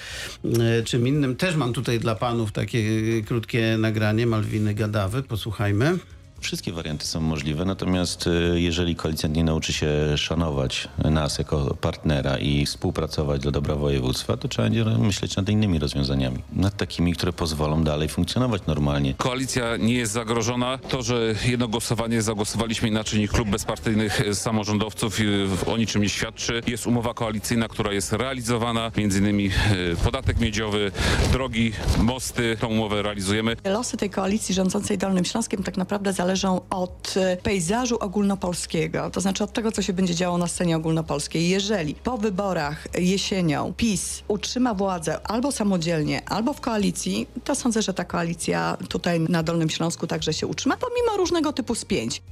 y, 0.45 0.85
czym 0.85 1.09
innym. 1.09 1.37
Też 1.37 1.57
mam 1.57 1.73
tutaj 1.73 2.01
dla 2.01 2.15
panów 2.15 2.53
takie 2.53 2.79
y, 2.79 3.25
krótkie 3.27 3.77
nagranie 3.79 4.27
Malwiny 4.27 4.75
Gadawy. 4.75 5.23
Posłuchajmy. 5.23 5.99
Wszystkie 6.45 6.73
warianty 6.73 7.07
są 7.07 7.21
możliwe, 7.21 7.65
natomiast 7.65 8.27
y, 8.27 8.61
jeżeli 8.61 8.97
koalicjant 8.97 9.37
nie 9.37 9.45
nauczy 9.45 9.73
się 9.73 9.89
szanować 10.17 10.89
nas 11.05 11.39
jako 11.39 11.75
partnera 11.81 12.39
i 12.39 12.67
współpracować 12.67 13.41
dla 13.41 13.51
dobra 13.51 13.75
województwa, 13.75 14.37
to 14.37 14.49
trzeba 14.49 14.69
będzie 14.69 14.85
myśleć 14.85 15.37
nad 15.37 15.49
innymi 15.49 15.79
rozwiązaniami. 15.79 16.39
Nad 16.53 16.77
takimi, 16.77 17.13
które 17.13 17.33
pozwolą 17.33 17.85
dalej 17.85 18.09
funkcjonować 18.09 18.63
normalnie. 18.67 19.15
Koalicja 19.15 19.77
nie 19.77 19.95
jest 19.95 20.13
zagrożona. 20.13 20.79
To, 20.79 21.03
że 21.03 21.35
jedno 21.47 21.69
głosowanie 21.69 22.23
zagłosowaliśmy 22.23 22.89
inaczej 22.89 23.21
niż 23.21 23.31
klub 23.31 23.49
bezpartyjnych 23.49 24.23
samorządowców 24.33 25.21
y, 25.21 25.47
o 25.67 25.77
niczym 25.77 26.03
nie 26.03 26.09
świadczy. 26.09 26.61
Jest 26.67 26.87
umowa 26.87 27.15
koalicyjna, 27.15 27.69
która 27.69 27.93
jest 27.93 28.13
realizowana, 28.13 28.93
między 28.97 29.19
innymi 29.19 29.47
y, 29.47 29.97
podatek 30.05 30.41
miedziowy, 30.41 30.93
drogi, 31.33 31.73
mosty. 31.99 32.57
Tą 32.61 32.67
umowę 32.69 33.03
realizujemy. 33.03 33.57
Losy 33.65 33.97
tej 33.97 34.11
koalicji 34.11 34.55
rządzącej 34.55 34.99
Dolnym 34.99 35.25
Śląskiem 35.25 35.63
tak 35.63 35.77
naprawdę 35.77 36.13
zależą 36.13 36.34
od 36.71 37.15
e, 37.17 37.37
pejzażu 37.37 37.97
ogólnopolskiego, 38.01 39.11
to 39.11 39.21
znaczy 39.21 39.45
od 39.45 39.53
tego, 39.53 39.73
co 39.73 39.83
się 39.83 39.93
będzie 39.93 40.15
działo 40.15 40.39
na 40.39 40.47
scenie 40.47 40.77
ogólnopolskiej. 40.77 41.49
Jeżeli 41.49 41.95
po 41.95 42.19
wyborach 42.19 42.87
jesienią 42.99 43.73
PiS 43.77 44.23
utrzyma 44.29 44.75
władzę 44.75 45.21
albo 45.25 45.53
samodzielnie, 45.53 46.29
albo 46.29 46.53
w 46.53 46.61
koalicji, 46.61 47.27
to 47.45 47.55
sądzę, 47.55 47.83
że 47.83 47.95
ta 47.95 48.05
koalicja 48.05 48.77
tutaj 48.89 49.21
na 49.21 49.43
Dolnym 49.43 49.71
Śląsku 49.71 50.07
także 50.07 50.33
się 50.33 50.47
utrzyma, 50.47 50.77
pomimo 50.77 51.17
różnego 51.17 51.53
typu 51.53 51.75
spięć. 51.75 52.23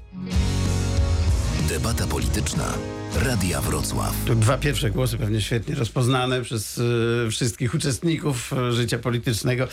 Debata 1.69 2.07
polityczna. 2.07 2.75
Radia 3.15 3.61
Wrocław. 3.61 4.25
Tu 4.27 4.35
dwa 4.35 4.59
pierwsze 4.59 4.91
głosy 4.91 5.19
pewnie 5.19 5.41
świetnie 5.41 5.75
rozpoznane 5.75 6.43
przez 6.43 6.79
y, 6.79 7.29
wszystkich 7.31 7.75
uczestników 7.75 8.53
y, 8.53 8.73
życia 8.73 8.99
politycznego. 8.99 9.69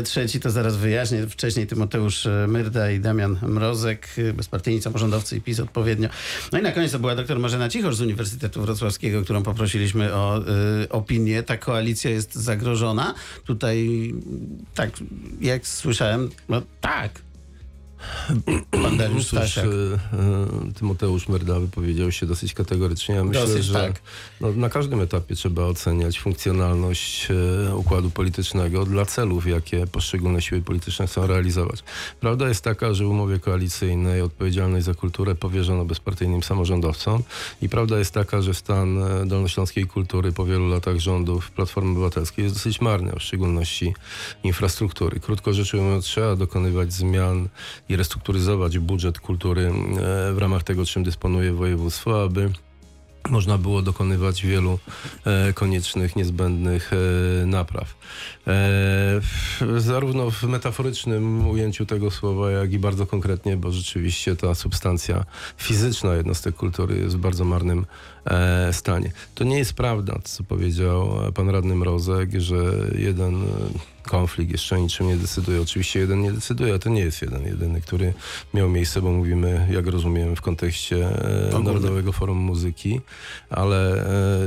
Y, 0.00 0.02
trzeci 0.02 0.40
to 0.40 0.50
zaraz 0.50 0.76
wyjaśnię. 0.76 1.26
Wcześniej 1.26 1.66
Tymoteusz 1.66 2.28
Myrda 2.48 2.90
i 2.90 3.00
Damian 3.00 3.38
Mrozek, 3.42 4.08
bezpartyjni 4.34 4.82
samorządowcy 4.82 5.36
i 5.36 5.40
PiS 5.40 5.60
odpowiednio. 5.60 6.08
No 6.52 6.58
i 6.58 6.62
na 6.62 6.72
koniec 6.72 6.92
to 6.92 6.98
była 6.98 7.14
doktor 7.14 7.38
Marzena 7.38 7.68
Cichosz 7.68 7.96
z 7.96 8.00
Uniwersytetu 8.00 8.62
Wrocławskiego, 8.62 9.22
którą 9.22 9.42
poprosiliśmy 9.42 10.14
o 10.14 10.40
opinię. 10.90 11.42
Ta 11.42 11.56
koalicja 11.56 12.10
jest 12.10 12.34
zagrożona. 12.34 13.14
Tutaj, 13.44 14.14
tak 14.74 14.90
jak 15.40 15.66
słyszałem, 15.66 16.30
no 16.48 16.62
tak. 16.80 17.26
Pan 18.82 18.96
Dariusz 18.96 19.26
Cóż, 19.26 19.38
Stasiak. 19.38 19.66
e, 19.66 19.68
e, 19.68 20.72
Tymoteusz 20.72 21.28
Merda 21.28 21.60
wypowiedział 21.60 22.12
się 22.12 22.26
dosyć 22.26 22.54
kategorycznie. 22.54 23.14
Ja 23.14 23.24
myślę, 23.24 23.40
Dosyć, 23.46 23.64
że 23.64 23.72
tak. 23.72 24.02
no, 24.40 24.52
na 24.52 24.68
każdym 24.68 25.00
etapie 25.00 25.34
trzeba 25.34 25.62
oceniać 25.62 26.20
funkcjonalność 26.20 27.28
e, 27.70 27.76
układu 27.76 28.10
politycznego 28.10 28.84
dla 28.84 29.04
celów, 29.04 29.46
jakie 29.46 29.86
poszczególne 29.86 30.42
siły 30.42 30.62
polityczne 30.62 31.06
chcą 31.06 31.26
realizować. 31.26 31.84
Prawda 32.20 32.48
jest 32.48 32.64
taka, 32.64 32.94
że 32.94 33.04
w 33.04 33.10
umowie 33.10 33.38
koalicyjnej 33.38 34.20
odpowiedzialność 34.22 34.84
za 34.86 34.94
kulturę 34.94 35.34
powierzono 35.34 35.84
bezpartyjnym 35.84 36.42
samorządowcom 36.42 37.22
i 37.62 37.68
prawda 37.68 37.98
jest 37.98 38.14
taka, 38.14 38.42
że 38.42 38.54
stan 38.54 38.98
dolnośląskiej 39.28 39.86
kultury 39.86 40.32
po 40.32 40.46
wielu 40.46 40.68
latach 40.68 40.98
rządów 40.98 41.50
Platformy 41.50 41.90
Obywatelskiej 41.90 42.42
jest 42.42 42.54
dosyć 42.54 42.80
marny, 42.80 43.12
w 43.18 43.22
szczególności 43.22 43.94
infrastruktury. 44.44 45.20
Krótko 45.20 45.52
rzecz 45.52 45.74
ujmując, 45.74 46.04
trzeba 46.04 46.36
dokonywać 46.36 46.92
zmian 46.92 47.48
i 47.88 47.96
restrukturyzować 47.96 48.78
budżet 48.78 49.20
kultury 49.20 49.62
e, 49.62 49.72
w 50.32 50.38
ramach 50.38 50.62
tego, 50.62 50.84
czym 50.84 51.04
dysponuje 51.04 51.52
województwo, 51.52 52.22
aby 52.22 52.50
można 53.30 53.58
było 53.58 53.82
dokonywać 53.82 54.42
wielu 54.42 54.78
e, 55.24 55.52
koniecznych, 55.52 56.16
niezbędnych 56.16 56.90
e, 56.92 57.46
napraw. 57.46 57.96
Zarówno 59.76 60.30
w 60.30 60.42
metaforycznym 60.42 61.48
ujęciu 61.48 61.86
tego 61.86 62.10
słowa, 62.10 62.50
jak 62.50 62.72
i 62.72 62.78
bardzo 62.78 63.06
konkretnie, 63.06 63.56
bo 63.56 63.72
rzeczywiście 63.72 64.36
ta 64.36 64.54
substancja 64.54 65.24
fizyczna 65.56 66.14
jednostek 66.14 66.54
kultury 66.54 66.98
jest 66.98 67.16
w 67.16 67.20
bardzo 67.20 67.44
marnym 67.44 67.86
stanie. 68.72 69.12
To 69.34 69.44
nie 69.44 69.58
jest 69.58 69.74
prawda, 69.74 70.18
co 70.24 70.44
powiedział 70.44 71.10
pan 71.34 71.50
radny 71.50 71.74
Mrozek, 71.74 72.30
że 72.40 72.56
jeden 72.98 73.44
konflikt 74.06 74.52
jeszcze 74.52 74.80
niczym 74.80 75.06
nie 75.06 75.16
decyduje. 75.16 75.62
Oczywiście 75.62 76.00
jeden 76.00 76.22
nie 76.22 76.32
decyduje, 76.32 76.74
a 76.74 76.78
to 76.78 76.88
nie 76.90 77.00
jest 77.00 77.22
jeden 77.22 77.44
jedyny, 77.44 77.80
który 77.80 78.14
miał 78.54 78.68
miejsce, 78.68 79.02
bo 79.02 79.10
mówimy, 79.10 79.68
jak 79.70 79.86
rozumiem, 79.86 80.36
w 80.36 80.40
kontekście 80.40 80.96
e, 81.06 81.48
Ogólnym. 81.48 81.64
Narodowego 81.64 82.12
Forum 82.12 82.38
Muzyki, 82.38 83.00
ale 83.50 84.06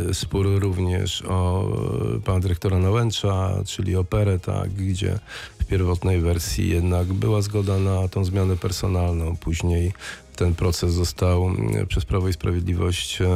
e, 0.09 0.13
spór 0.13 0.47
również 0.59 1.23
o 1.27 1.67
e, 2.15 2.19
pana 2.19 2.39
dyrektora 2.39 2.79
Nałęcza, 2.79 3.63
czyli 3.65 3.95
operę, 3.95 4.39
tak, 4.39 4.69
gdzie 4.69 5.19
w 5.59 5.65
pierwotnej 5.65 6.21
wersji 6.21 6.69
jednak 6.69 7.07
była 7.13 7.41
zgoda 7.41 7.79
na 7.79 8.07
tą 8.07 8.25
zmianę 8.25 8.57
personalną, 8.57 9.37
później 9.37 9.93
ten 10.39 10.55
proces 10.55 10.93
został 10.93 11.47
mm, 11.47 11.87
przez 11.87 12.05
Prawo 12.05 12.29
i 12.29 12.33
Sprawiedliwość 12.33 13.21
e, 13.21 13.27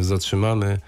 zatrzymany. 0.00 0.78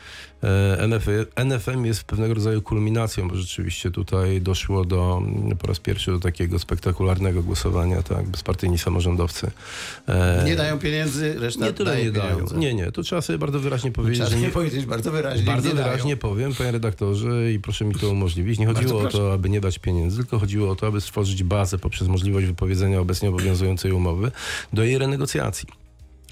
E, 0.42 0.78
NF, 0.80 1.06
NFM 1.44 1.84
jest 1.84 2.04
pewnego 2.04 2.34
rodzaju 2.34 2.62
kulminacją, 2.62 3.28
bo 3.28 3.36
rzeczywiście 3.36 3.90
tutaj 3.90 4.40
doszło 4.40 4.84
do 4.84 5.22
mm, 5.22 5.56
po 5.56 5.66
raz 5.66 5.78
pierwszy 5.80 6.10
do 6.10 6.18
takiego 6.18 6.58
spektakularnego 6.58 7.42
głosowania, 7.42 8.02
tak, 8.02 8.26
bezpartyjni 8.28 8.78
samorządowcy. 8.78 9.50
E, 10.08 10.42
Nie 10.46 10.56
dają 10.56 10.78
pieniędzy, 10.78 11.34
reszta 11.38 11.66
nie 11.66 11.72
tyle 11.72 11.90
daje 11.90 12.04
nie 12.04 12.12
dają. 12.12 12.30
pieniądze. 12.34 12.56
Nie, 12.56 12.74
nie, 12.74 12.92
to 12.92 13.02
trzeba 13.02 13.22
sobie 13.22 13.38
bardzo 13.38 13.60
wyraźnie 13.60 13.92
powiedzieć, 13.92 14.18
Trzeba 14.24 14.30
że 14.40 14.46
nie, 14.46 14.52
powiedzieć 14.52 14.86
bardzo 14.86 15.10
wyraźnie. 15.12 15.46
bardzo 15.46 15.68
nie 15.68 15.74
dają. 15.74 15.86
wyraźnie 15.88 16.16
powiem, 16.16 16.54
panie 16.54 16.70
redaktorze, 16.70 17.52
i 17.52 17.60
proszę 17.60 17.84
mi 17.84 17.94
to 17.94 18.10
umożliwić. 18.10 18.58
Nie 18.58 18.66
chodziło 18.66 19.00
o 19.00 19.06
to, 19.08 19.32
aby 19.32 19.48
nie 19.50 19.60
dać 19.60 19.78
pieniędzy, 19.78 20.16
tylko 20.16 20.38
chodziło 20.38 20.70
o 20.70 20.76
to, 20.76 20.86
aby 20.86 21.00
stworzyć 21.00 21.42
bazę 21.44 21.78
poprzez 21.78 22.08
możliwość 22.08 22.46
wypowiedzenia 22.46 23.00
obecnie 23.00 23.28
obowiązującej 23.28 23.92
umowy 23.92 24.30
do 24.72 24.84
jej 24.84 24.98
renegocjacji 24.98 25.37
negocjacji. 25.38 25.87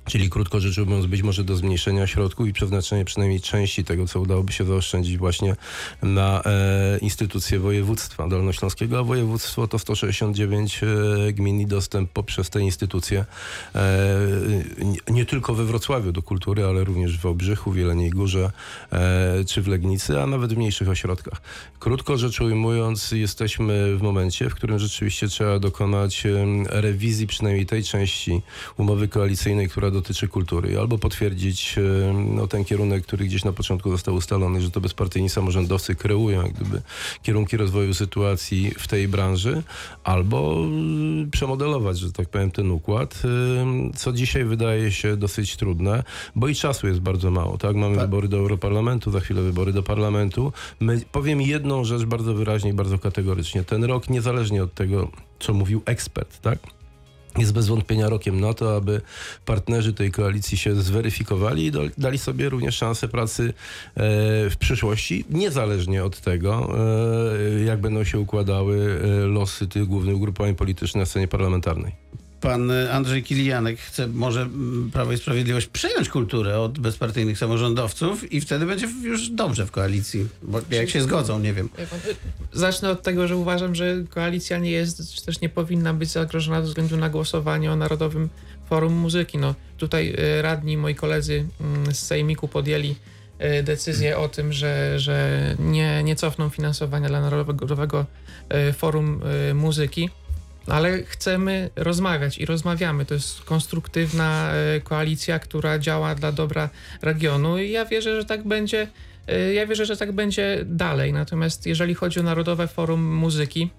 Czyli 0.07 0.31
krótko 0.31 0.61
rzecz 0.61 0.79
ujmując, 0.79 1.07
być 1.07 1.23
może 1.23 1.45
do 1.45 1.57
zmniejszenia 1.57 2.07
środków 2.07 2.49
i 2.49 2.53
przeznaczenia 2.53 3.05
przynajmniej 3.05 3.41
części 3.41 3.85
tego, 3.85 4.07
co 4.07 4.21
udałoby 4.21 4.53
się 4.53 4.65
zaoszczędzić 4.65 5.19
właśnie 5.19 5.57
na 6.03 6.43
e, 6.45 6.99
instytucje 6.99 7.59
województwa 7.59 8.29
dolnośląskiego, 8.29 8.99
a 8.99 9.03
województwo 9.03 9.69
to 9.69 9.79
169 9.79 10.81
e, 10.83 11.33
gmin 11.33 11.61
i 11.61 11.67
dostęp 11.67 12.11
poprzez 12.11 12.51
te 12.51 12.61
instytucje 12.61 13.25
e, 13.75 13.83
nie, 15.09 15.25
tylko 15.25 15.55
we 15.55 15.65
Wrocławiu 15.65 16.13
do 16.13 16.23
kultury, 16.23 16.65
ale 16.65 16.85
również 16.85 17.19
w 17.19 17.21
Wałbrzychu, 17.21 17.71
w 17.71 17.77
Jeleniej 17.77 18.11
Górze 18.11 18.53
e, 18.93 19.45
czy 19.45 19.63
w 19.63 19.69
Legnicy, 19.69 20.23
a 20.23 20.27
nawet 20.27 20.55
w 20.55 20.57
mniejszych 20.57 20.89
ośrodkach. 20.89 21.41
Krótko 21.79 22.19
rzecz 22.19 22.41
ujmując, 22.41 23.13
jesteśmy 23.13 23.97
w 23.97 24.03
momencie, 24.03 24.51
w 24.51 24.55
którym 24.55 24.79
rzeczywiście 24.79 25.29
trzeba 25.29 25.59
dokonać 25.59 26.23
rewizji 26.67 27.27
przynajmniej 27.27 27.67
tej 27.67 27.85
części 27.85 28.43
umowy 28.77 29.09
koalicyjnej, 29.09 29.69
która 29.69 29.91
dotyczy 29.97 30.29
kultury. 30.29 30.79
Albo 30.79 30.99
potwierdzić 30.99 31.79
em, 31.79 32.35
no, 32.35 32.47
ten 32.47 32.65
kierunek, 32.65 33.03
który 33.07 33.25
gdzieś 33.25 33.45
na 33.45 33.53
początku 33.53 33.91
został 33.91 34.15
ustalony, 34.15 34.61
że 34.61 34.71
to 34.71 34.81
bezpartyjni 34.81 35.29
samorządowcy 35.29 35.95
kreują 35.95 36.43
jak 36.43 36.53
gdyby 36.53 36.83
kierunki 37.23 37.57
rozwoju 37.57 37.95
sytuacji 37.95 38.73
w 38.79 38.89
tej 38.89 39.09
branży, 39.09 39.63
albo 40.05 40.65
y, 41.27 41.31
przemodelować, 41.31 41.99
że 41.99 42.13
tak 42.13 42.29
powiem, 42.29 42.51
ten 42.51 42.71
układ, 42.71 43.23
ym, 43.25 43.93
co 43.97 44.13
dzisiaj 44.13 44.45
wydaje 44.45 44.93
się 44.93 45.17
dosyć 45.17 45.57
trudne, 45.57 46.03
bo 46.35 46.49
i 46.49 46.55
czasu 46.55 46.87
jest 46.87 47.01
bardzo 47.01 47.31
mało. 47.31 47.59
Tak, 47.59 47.77
mamy 47.77 47.97
wybory 47.97 48.29
do 48.29 48.37
Europarlamentu, 48.37 49.11
za 49.11 49.21
chwilę 49.21 49.43
wybory 49.43 49.73
do 49.73 49.83
Parlamentu. 49.83 50.53
My, 50.81 51.01
powiem 51.13 51.41
jedną 51.41 51.85
rzecz 51.85 52.05
bardzo 52.05 52.35
wyraźnie 52.35 52.71
i 52.71 52.75
bardzo 52.75 52.99
kategorycznie. 52.99 53.65
Ten 53.65 53.85
rok, 53.85 54.11
niezależnie 54.11 54.63
od 54.63 54.75
tego, 54.75 55.11
co 55.41 55.55
mówił 55.55 55.83
ekspert, 55.87 56.41
tak? 56.41 56.76
Jest 57.39 57.53
bez 57.53 57.67
wątpienia 57.67 58.09
rokiem 58.09 58.41
na 58.41 58.55
to, 58.55 58.77
aby 58.77 59.01
partnerzy 59.45 59.93
tej 59.93 60.11
koalicji 60.11 60.59
się 60.59 60.75
zweryfikowali 60.75 61.67
i 61.67 61.73
dali 61.99 62.19
sobie 62.19 62.49
również 62.49 62.77
szansę 62.77 63.09
pracy 63.09 63.43
e, 63.45 63.53
w 64.51 64.57
przyszłości, 64.59 65.25
niezależnie 65.31 66.05
od 66.05 66.21
tego, 66.21 66.77
e, 67.59 67.65
jak 67.65 67.81
będą 67.81 68.05
się 68.05 68.21
układały 68.21 69.01
e, 69.05 69.27
losy 69.27 69.69
tych 69.69 69.85
głównych 69.85 70.17
ugrupowań 70.17 70.55
politycznych 70.55 71.01
na 71.01 71.07
scenie 71.07 71.29
parlamentarnej. 71.29 72.06
Pan 72.47 72.71
Andrzej 72.71 73.23
Kilianek 73.23 73.79
chce 73.79 74.09
może 74.09 74.43
mm, 74.43 74.91
Prawo 74.93 75.13
i 75.13 75.19
Sprawiedliwość 75.19 75.67
przejąć 75.67 76.09
kulturę 76.09 76.61
od 76.61 76.79
bezpartyjnych 76.79 77.39
samorządowców 77.39 78.33
i 78.33 78.41
wtedy 78.41 78.67
będzie 78.67 78.89
już 79.03 79.29
dobrze 79.29 79.67
w 79.67 79.71
koalicji. 79.71 80.27
Bo 80.43 80.61
jak 80.71 80.91
się 80.91 81.03
zgodzą, 81.03 81.39
nie 81.39 81.53
wiem. 81.53 81.69
Zacznę 82.53 82.91
od 82.91 83.03
tego, 83.03 83.29
że 83.29 83.37
uważam, 83.37 83.75
że 83.75 84.05
koalicja 84.11 84.59
nie 84.59 84.71
jest, 84.71 85.15
czy 85.15 85.25
też 85.25 85.41
nie 85.41 85.49
powinna 85.49 85.95
być 85.95 86.11
zagrożona 86.11 86.61
ze 86.61 86.67
względu 86.67 86.97
na 86.97 87.09
głosowanie 87.09 87.73
o 87.73 87.77
Narodowym 87.77 88.29
Forum 88.69 88.93
Muzyki. 88.93 89.39
No, 89.39 89.55
tutaj 89.79 90.15
e, 90.19 90.43
radni, 90.43 90.77
moi 90.77 90.95
koledzy 90.95 91.47
mm, 91.61 91.95
z 91.95 91.99
Sejmiku 91.99 92.49
podjęli 92.49 92.95
e, 93.39 93.63
decyzję 93.63 94.19
o 94.19 94.29
tym, 94.29 94.53
że, 94.53 94.99
że 94.99 95.41
nie, 95.59 96.03
nie 96.03 96.17
cofną 96.17 96.49
finansowania 96.49 97.09
dla 97.09 97.21
Narodowego 97.21 98.07
e, 98.49 98.73
Forum 98.73 99.21
Muzyki. 99.55 100.11
Ale 100.69 101.03
chcemy 101.03 101.71
rozmawiać 101.77 102.39
i 102.39 102.47
rozmawiamy. 102.47 103.05
To 103.07 103.15
jest 103.15 103.45
konstruktywna 103.45 104.53
e, 104.53 104.81
koalicja, 104.81 105.39
która 105.39 105.79
działa 105.79 106.15
dla 106.15 106.33
dobra 106.33 106.69
regionu 107.03 107.59
i 107.59 107.71
ja 107.71 107.85
wierzę, 107.85 108.21
że 108.21 108.25
tak 108.25 108.45
będzie. 108.49 108.89
e, 109.27 109.55
Ja 109.55 109.67
wierzę, 109.67 109.87
że 109.87 109.97
tak 109.97 110.13
będzie 110.13 110.61
dalej. 110.65 111.13
Natomiast 111.13 111.67
jeżeli 111.67 111.95
chodzi 111.95 112.21
o 112.21 112.23
Narodowe 112.23 112.69
Forum 112.69 113.15
Muzyki, 113.15 113.71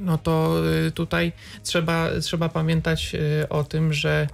no 0.00 0.18
to 0.18 0.62
y, 0.86 0.90
tutaj 0.90 1.32
trzeba, 1.62 2.08
trzeba 2.22 2.48
pamiętać 2.48 3.16
o 3.48 3.64
tym, 3.64 3.92
że 3.92 4.28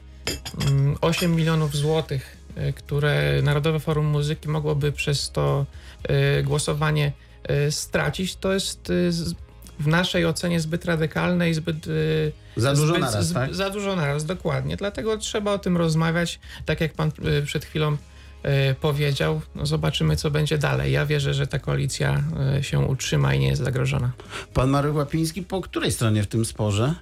mm, 0.71 0.97
8 1.01 1.35
milionów 1.35 1.77
złotych, 1.77 2.37
które 2.77 3.43
Narodowe 3.43 3.81
Forum 3.81 4.07
Muzyki 4.07 4.49
mogłoby 4.49 4.93
przez 4.93 5.31
to 5.31 5.67
głosowanie 6.45 7.13
stracić, 7.71 8.37
to 8.37 8.53
jest 8.53 8.93
w 9.79 9.87
naszej 9.87 10.27
ocenie 10.27 10.61
zbyt 10.61 10.85
radykalne 10.85 11.51
i 11.51 11.55
zbyt. 11.55 11.87
y, 11.87 12.33
Za 12.57 12.75
dużo 12.75 12.87
zbyt, 12.95 13.01
naraz, 13.01 13.33
tak? 13.33 13.55
Za 13.55 13.71
dużo 13.71 13.97
naraz, 13.97 14.25
dokładnie. 14.25 14.77
Dlatego 14.77 15.19
trzeba 15.19 15.53
o 15.53 15.59
tym 15.59 15.77
rozmawiać. 15.77 16.41
Tak 16.67 16.81
jak 16.81 16.93
pan 16.93 17.11
y, 17.39 17.43
przed 17.43 17.65
chwilą 17.65 17.93
y, 17.93 17.99
powiedział, 18.81 19.41
no 19.55 19.67
zobaczymy, 19.67 20.17
co 20.17 20.31
będzie 20.31 20.59
dalej. 20.59 20.93
Ja 20.93 21.07
wierzę, 21.07 21.35
że 21.35 21.47
ta 21.47 21.59
koalicja 21.59 22.23
się 22.63 22.79
utrzyma 22.79 23.35
i 23.35 23.39
nie 23.39 23.49
jest 23.49 23.65
zagrożona. 23.65 24.11
Pan 24.55 24.71
Marek 24.71 24.95
Łapiński 24.95 25.43
po 25.43 25.61
której 25.61 25.93
stronie 25.93 26.23
w 26.23 26.27
tym 26.27 26.45
sporze? 26.45 26.95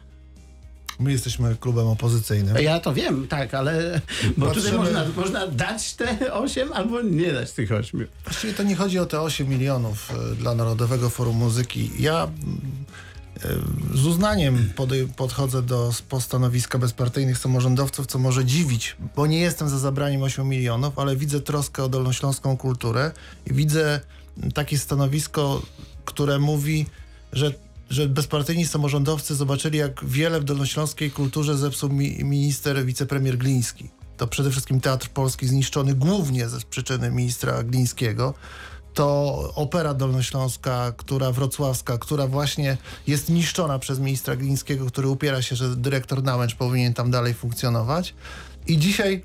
My 0.98 1.12
jesteśmy 1.12 1.56
klubem 1.60 1.86
opozycyjnym. 1.86 2.56
Ja 2.56 2.80
to 2.80 2.94
wiem, 2.94 3.26
tak, 3.28 3.54
ale 3.54 4.00
bo 4.36 4.46
tutaj 4.46 4.62
Patrzymy- 4.62 4.78
można, 4.78 5.04
można 5.16 5.46
dać 5.46 5.94
te 5.94 6.32
8 6.34 6.72
albo 6.72 7.02
nie 7.02 7.32
dać 7.32 7.52
tych 7.52 7.72
8. 7.72 8.06
Właściwie 8.24 8.52
to 8.54 8.62
nie 8.62 8.76
chodzi 8.76 8.98
o 8.98 9.06
te 9.06 9.20
8 9.20 9.48
milionów 9.48 10.10
e, 10.32 10.34
dla 10.34 10.54
Narodowego 10.54 11.10
Forum 11.10 11.36
Muzyki. 11.36 11.90
Ja 11.98 12.24
e, 12.24 13.48
z 13.94 14.06
uznaniem 14.06 14.72
podchodzę 15.16 15.62
do 15.62 15.88
spo- 15.90 16.20
stanowiska 16.20 16.78
bezpartyjnych 16.78 17.38
samorządowców, 17.38 18.06
co 18.06 18.18
może 18.18 18.44
dziwić, 18.44 18.96
bo 19.16 19.26
nie 19.26 19.40
jestem 19.40 19.68
za 19.68 19.78
zabraniem 19.78 20.22
8 20.22 20.48
milionów, 20.48 20.98
ale 20.98 21.16
widzę 21.16 21.40
troskę 21.40 21.84
o 21.84 21.88
dolnośląską 21.88 22.56
kulturę 22.56 23.10
i 23.46 23.54
widzę 23.54 24.00
takie 24.54 24.78
stanowisko, 24.78 25.62
które 26.04 26.38
mówi, 26.38 26.86
że 27.32 27.52
że 27.90 28.08
bezpartyjni 28.08 28.66
samorządowcy 28.66 29.34
zobaczyli, 29.34 29.78
jak 29.78 30.04
wiele 30.04 30.40
w 30.40 30.44
dolnośląskiej 30.44 31.10
kulturze 31.10 31.56
zepsuł 31.56 31.90
mi, 31.90 32.24
minister, 32.24 32.84
wicepremier 32.84 33.38
Gliński. 33.38 33.88
To 34.16 34.26
przede 34.26 34.50
wszystkim 34.50 34.80
Teatr 34.80 35.08
Polski 35.08 35.46
zniszczony 35.46 35.94
głównie 35.94 36.48
ze 36.48 36.60
przyczyny 36.60 37.10
ministra 37.10 37.62
Glińskiego. 37.62 38.34
To 38.94 39.52
opera 39.54 39.94
dolnośląska, 39.94 40.92
która 40.96 41.32
wrocławska, 41.32 41.98
która 41.98 42.26
właśnie 42.26 42.76
jest 43.06 43.28
niszczona 43.28 43.78
przez 43.78 43.98
ministra 43.98 44.36
Glińskiego, 44.36 44.86
który 44.86 45.08
upiera 45.08 45.42
się, 45.42 45.56
że 45.56 45.76
dyrektor 45.76 46.22
Nałęcz 46.22 46.54
powinien 46.54 46.94
tam 46.94 47.10
dalej 47.10 47.34
funkcjonować. 47.34 48.14
I 48.66 48.78
dzisiaj 48.78 49.24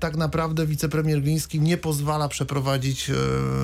tak 0.00 0.16
naprawdę 0.16 0.66
wicepremier 0.66 1.22
Gliński 1.22 1.60
nie 1.60 1.76
pozwala 1.76 2.28
przeprowadzić 2.28 3.10
e, 3.10 3.14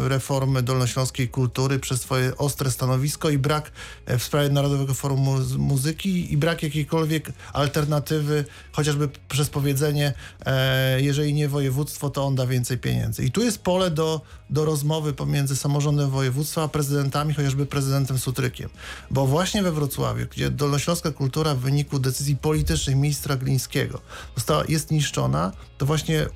reformy 0.09 0.63
dolnośląskiej 0.63 1.29
kultury 1.29 1.79
przez 1.79 2.01
swoje 2.01 2.37
ostre 2.37 2.71
stanowisko 2.71 3.31
i 3.31 3.39
brak 3.39 3.73
e, 4.07 4.19
w 4.19 4.23
sprawie 4.23 4.49
Narodowego 4.49 4.95
Forum 4.95 5.21
Mu- 5.21 5.59
Muzyki 5.59 6.33
i 6.33 6.37
brak 6.37 6.63
jakiejkolwiek 6.63 7.33
alternatywy, 7.53 8.45
chociażby 8.73 9.09
przez 9.29 9.51
powiedzenie, 9.51 10.13
e, 10.47 11.01
jeżeli 11.01 11.35
nie 11.35 11.49
województwo, 11.49 12.11
to 12.11 12.25
on 12.25 12.35
da 12.35 12.47
więcej 12.47 12.79
pieniędzy. 12.79 13.25
I 13.25 13.31
tu 13.31 13.43
jest 13.43 13.63
pole 13.63 13.91
do, 13.91 14.21
do 14.51 14.65
rozmowy 14.65 15.13
pomiędzy 15.13 15.57
samorządem 15.57 16.11
województwa 16.11 16.63
a 16.63 16.69
prezydentami, 16.69 17.35
chociażby 17.35 17.67
prezydentem 17.67 18.19
Sutrykiem. 18.19 18.71
Bo 19.11 19.27
właśnie 19.27 19.63
we 19.63 19.73
Wrocławiu, 19.73 20.27
gdzie 20.31 20.51
dolnośląska 20.51 21.11
kultura 21.11 21.55
w 21.55 21.59
wyniku 21.59 21.99
decyzji 21.99 22.37
politycznych 22.37 22.97
ministra 22.97 23.37
Glińskiego 23.37 24.01
została, 24.37 24.65
jest 24.69 24.91
niszczona, 24.91 25.53
to 25.83 25.87
właśnie 25.87 26.27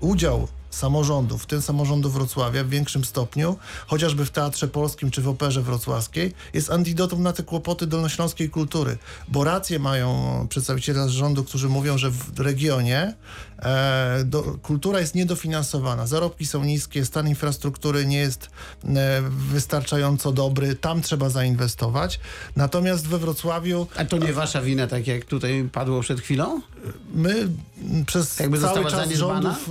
udział 0.00 0.48
samorządów, 0.70 1.42
w 1.42 1.46
tym 1.46 1.62
samorządu 1.62 2.10
Wrocławia 2.10 2.64
w 2.64 2.68
większym 2.68 3.04
stopniu, 3.04 3.56
chociażby 3.86 4.24
w 4.24 4.30
Teatrze 4.30 4.68
Polskim 4.68 5.10
czy 5.10 5.22
w 5.22 5.28
Operze 5.28 5.62
Wrocławskiej, 5.62 6.32
jest 6.54 6.70
antidotum 6.70 7.22
na 7.22 7.32
te 7.32 7.42
kłopoty 7.42 7.86
dolnośląskiej 7.86 8.50
kultury. 8.50 8.98
Bo 9.28 9.44
rację 9.44 9.78
mają 9.78 10.46
przedstawiciele 10.50 11.08
rządu, 11.08 11.44
którzy 11.44 11.68
mówią, 11.68 11.98
że 11.98 12.10
w 12.10 12.40
regionie 12.40 13.14
e, 13.58 14.24
do, 14.24 14.42
kultura 14.42 15.00
jest 15.00 15.14
niedofinansowana. 15.14 16.06
Zarobki 16.06 16.46
są 16.46 16.64
niskie, 16.64 17.04
stan 17.04 17.28
infrastruktury 17.28 18.06
nie 18.06 18.18
jest 18.18 18.50
e, 18.84 19.22
wystarczająco 19.30 20.32
dobry, 20.32 20.74
tam 20.74 21.02
trzeba 21.02 21.30
zainwestować. 21.30 22.20
Natomiast 22.56 23.06
we 23.06 23.18
Wrocławiu... 23.18 23.86
A 23.96 24.04
to 24.04 24.18
nie 24.18 24.32
wasza 24.32 24.62
wina, 24.62 24.86
tak 24.86 25.06
jak 25.06 25.24
tutaj 25.24 25.68
padło 25.72 26.00
przed 26.00 26.20
chwilą? 26.20 26.60
My 27.14 27.48
przez 28.06 28.38
Jakby 28.38 28.58
cały 28.58 28.84
czas 28.84 28.92
zaniedbana? 28.92 29.16
rządów 29.16 29.70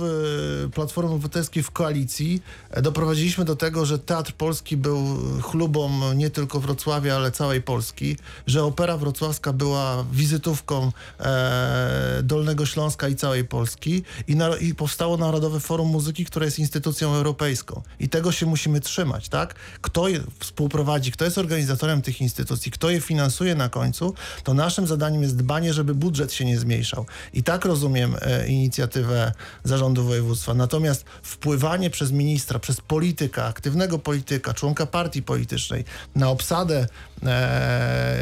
e, 0.66 0.70
Platformy 0.70 1.10
Obywatelskiej 1.10 1.62
w 1.62 1.70
koalicji 1.70 2.42
e, 2.70 2.82
doprowadziliśmy 2.82 3.44
do 3.44 3.56
tego, 3.56 3.86
że 3.86 3.98
Teatr 3.98 4.32
Polski 4.32 4.76
był 4.76 5.18
chlubą 5.42 6.12
nie 6.14 6.30
tylko 6.30 6.60
Wrocławia, 6.60 7.16
ale 7.16 7.30
całej 7.30 7.62
Polski, 7.62 8.16
że 8.46 8.64
Opera 8.64 8.96
Wrocławska 8.96 9.52
była 9.52 10.04
wizytówką 10.12 10.92
e, 11.20 12.20
Dolnego 12.22 12.66
Śląska 12.66 13.08
i 13.08 13.16
całej 13.16 13.44
Polski 13.44 14.02
i, 14.28 14.36
na, 14.36 14.56
i 14.56 14.74
powstało 14.74 15.16
Narodowe 15.16 15.60
Forum 15.60 15.88
Muzyki, 15.88 16.24
które 16.24 16.46
jest 16.46 16.58
instytucją 16.58 17.14
europejską. 17.14 17.82
I 18.00 18.08
tego 18.08 18.32
się 18.32 18.46
musimy 18.46 18.80
trzymać, 18.80 19.28
tak? 19.28 19.54
Kto 19.80 20.08
je 20.08 20.20
współprowadzi, 20.38 21.12
kto 21.12 21.24
jest 21.24 21.38
organizatorem 21.38 22.02
tych 22.02 22.20
instytucji, 22.20 22.72
kto 22.72 22.90
je 22.90 23.00
finansuje 23.00 23.54
na 23.54 23.68
końcu, 23.68 24.14
to 24.44 24.54
naszym 24.54 24.86
zadaniem 24.86 25.22
jest 25.22 25.36
dbanie, 25.36 25.72
żeby 25.72 25.94
budżet 25.94 26.32
się 26.32 26.44
nie 26.44 26.58
zmniejszał. 26.58 27.05
I 27.32 27.42
tak 27.42 27.64
rozumiem 27.64 28.16
e, 28.20 28.48
inicjatywę 28.48 29.32
zarządu 29.64 30.04
województwa. 30.04 30.54
Natomiast 30.54 31.04
wpływanie 31.22 31.90
przez 31.90 32.12
ministra, 32.12 32.58
przez 32.58 32.80
polityka, 32.80 33.44
aktywnego 33.44 33.98
polityka, 33.98 34.54
członka 34.54 34.86
partii 34.86 35.22
politycznej 35.22 35.84
na 36.14 36.30
obsadę 36.30 36.86
e, 37.22 38.16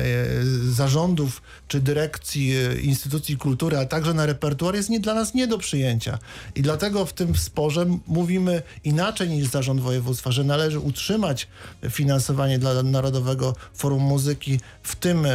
zarządów 0.70 1.42
czy 1.68 1.80
dyrekcji 1.80 2.56
e, 2.56 2.80
instytucji 2.80 3.36
kultury, 3.36 3.78
a 3.78 3.86
także 3.86 4.14
na 4.14 4.26
repertuar 4.26 4.74
jest 4.74 4.90
nie, 4.90 5.00
dla 5.00 5.14
nas 5.14 5.34
nie 5.34 5.46
do 5.46 5.58
przyjęcia. 5.58 6.18
I 6.54 6.62
dlatego 6.62 7.06
w 7.06 7.12
tym 7.12 7.36
sporze 7.36 7.86
mówimy 8.06 8.62
inaczej 8.84 9.28
niż 9.28 9.48
zarząd 9.48 9.80
województwa, 9.80 10.32
że 10.32 10.44
należy 10.44 10.78
utrzymać 10.78 11.48
finansowanie 11.90 12.58
dla 12.58 12.82
Narodowego 12.82 13.54
Forum 13.74 14.02
Muzyki 14.02 14.60
w 14.82 14.96
tym 14.96 15.26
e, 15.26 15.30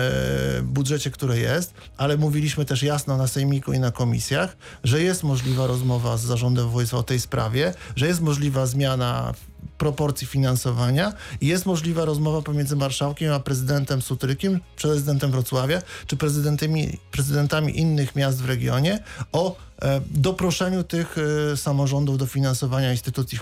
budżecie, 0.63 1.12
który 1.12 1.39
jest, 1.39 1.74
ale 1.98 2.18
mówiliśmy 2.18 2.65
też 2.65 2.84
jasno 2.84 3.18
na 3.18 3.27
sejmiku 3.39 3.74
i 3.74 3.79
na 3.79 3.91
komisjach, 3.91 4.58
że 4.84 5.01
jest 5.01 5.24
możliwa 5.24 5.67
rozmowa 5.67 6.17
z 6.17 6.22
zarządem 6.22 6.69
województwa 6.69 6.98
o 6.98 7.03
tej 7.03 7.19
sprawie, 7.19 7.74
że 7.96 8.08
jest 8.08 8.22
możliwa 8.22 8.65
zmiana 8.65 9.34
proporcji 9.77 10.27
finansowania 10.27 11.13
i 11.41 11.48
jest 11.48 11.65
możliwa 11.65 12.05
rozmowa 12.05 12.41
pomiędzy 12.41 12.75
marszałkiem 12.75 13.34
a 13.34 13.39
prezydentem 13.39 14.01
Sutrykiem, 14.01 14.60
prezydentem 14.75 15.31
Wrocławia, 15.31 15.81
czy 16.08 16.17
prezydentami, 16.17 17.00
prezydentami 17.12 17.79
innych 17.79 18.15
miast 18.15 18.41
w 18.41 18.46
regionie 18.46 19.00
o 19.31 19.55
e, 19.81 20.01
doproszeniu 20.12 20.84
tych 20.84 21.15
e, 21.17 21.58
samorządów 21.58 22.17
do 22.17 22.25
finansowania 22.25 22.91
instytucji 22.91 23.39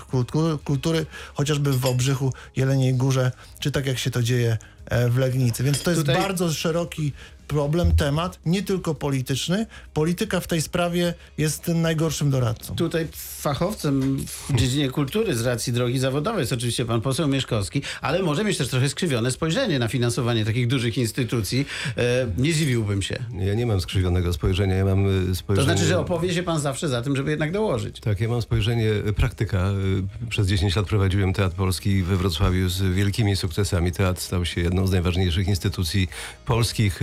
kultury, 0.64 1.06
chociażby 1.34 1.72
w 1.72 1.80
Wałbrzychu, 1.80 2.32
Jeleniej 2.56 2.94
Górze, 2.94 3.32
czy 3.58 3.70
tak 3.70 3.86
jak 3.86 3.98
się 3.98 4.10
to 4.10 4.22
dzieje 4.22 4.58
e, 4.86 5.08
w 5.08 5.18
Legnicy. 5.18 5.64
Więc 5.64 5.82
to 5.82 5.90
jest 5.90 6.02
Tutaj- 6.02 6.22
bardzo 6.22 6.52
szeroki 6.52 7.12
problem, 7.48 7.92
temat, 7.96 8.38
nie 8.46 8.62
tylko 8.62 8.94
polityczny. 8.94 9.66
Polityka 9.94 10.40
w 10.40 10.46
tej 10.46 10.62
sprawie 10.62 11.14
jest 11.38 11.62
tym 11.62 11.82
najgorszym 11.82 12.30
doradcą. 12.30 12.76
Tutaj 12.76 13.08
fachowcem 13.12 14.18
w 14.26 14.54
dziedzinie 14.54 14.90
kultury 14.90 15.34
z 15.34 15.46
racji 15.46 15.72
drogi 15.72 15.98
zawodowej 15.98 16.40
jest 16.40 16.52
oczywiście 16.52 16.84
pan 16.84 17.00
poseł 17.00 17.28
Mieszkowski, 17.28 17.82
ale 18.00 18.22
może 18.22 18.44
mieć 18.44 18.58
też 18.58 18.68
trochę 18.68 18.88
skrzywione 18.88 19.30
spojrzenie 19.30 19.78
na 19.78 19.88
finansowanie 19.88 20.44
takich 20.44 20.66
dużych 20.66 20.98
instytucji. 20.98 21.66
E, 21.96 22.26
nie 22.38 22.52
zdziwiłbym 22.52 23.02
się. 23.02 23.18
Ja 23.38 23.54
nie 23.54 23.66
mam 23.66 23.80
skrzywionego 23.80 24.32
spojrzenia, 24.32 24.74
ja 24.74 24.84
mam 24.84 25.06
e, 25.06 25.26
To 25.28 25.34
spojrzenie... 25.34 25.66
znaczy, 25.68 25.84
że 25.84 25.98
opowie 25.98 26.34
się 26.34 26.42
pan 26.42 26.60
zawsze 26.60 26.88
za 26.88 27.02
tym, 27.02 27.16
żeby 27.16 27.30
jednak 27.30 27.52
dołożyć. 27.52 28.00
Tak, 28.00 28.20
ja 28.20 28.28
mam 28.28 28.42
spojrzenie 28.42 28.90
e, 28.90 29.12
praktyka. 29.12 29.70
Przez 30.28 30.46
10 30.46 30.76
lat 30.76 30.86
prowadziłem 30.86 31.32
Teatr 31.32 31.56
Polski 31.56 32.02
we 32.02 32.16
Wrocławiu 32.16 32.68
z 32.68 32.82
wielkimi 32.94 33.36
sukcesami. 33.36 33.92
Teatr 33.92 34.20
stał 34.20 34.44
się 34.44 34.60
jedną 34.60 34.86
z 34.86 34.90
najważniejszych 34.90 35.48
instytucji 35.48 36.08
polskich, 36.46 37.00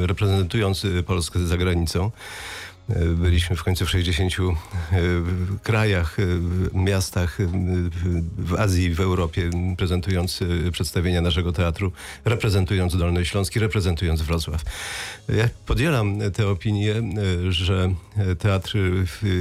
reprezentując 0.00 0.84
e, 0.84 1.02
Polskę 1.02 1.46
za 1.46 1.56
granicą. 1.56 2.10
E, 2.88 3.04
Byliśmy 3.04 3.56
w 3.56 3.64
końcu 3.64 3.86
w 3.86 3.90
60 3.90 4.32
e, 4.32 4.96
krajach, 5.62 6.16
miastach 6.74 7.38
w 8.38 8.54
Azji 8.54 8.94
w 8.94 9.00
Europie, 9.00 9.50
prezentując 9.76 10.40
przedstawienia 10.72 11.20
naszego 11.20 11.52
teatru, 11.52 11.92
reprezentując 12.24 12.96
Dolny 12.96 13.24
Śląski, 13.24 13.58
reprezentując 13.58 14.22
Wrocław. 14.22 14.62
Ja 15.28 15.48
podzielam 15.66 16.18
tę 16.34 16.48
opinię, 16.48 16.94
że 17.48 17.94
teatr 18.38 18.78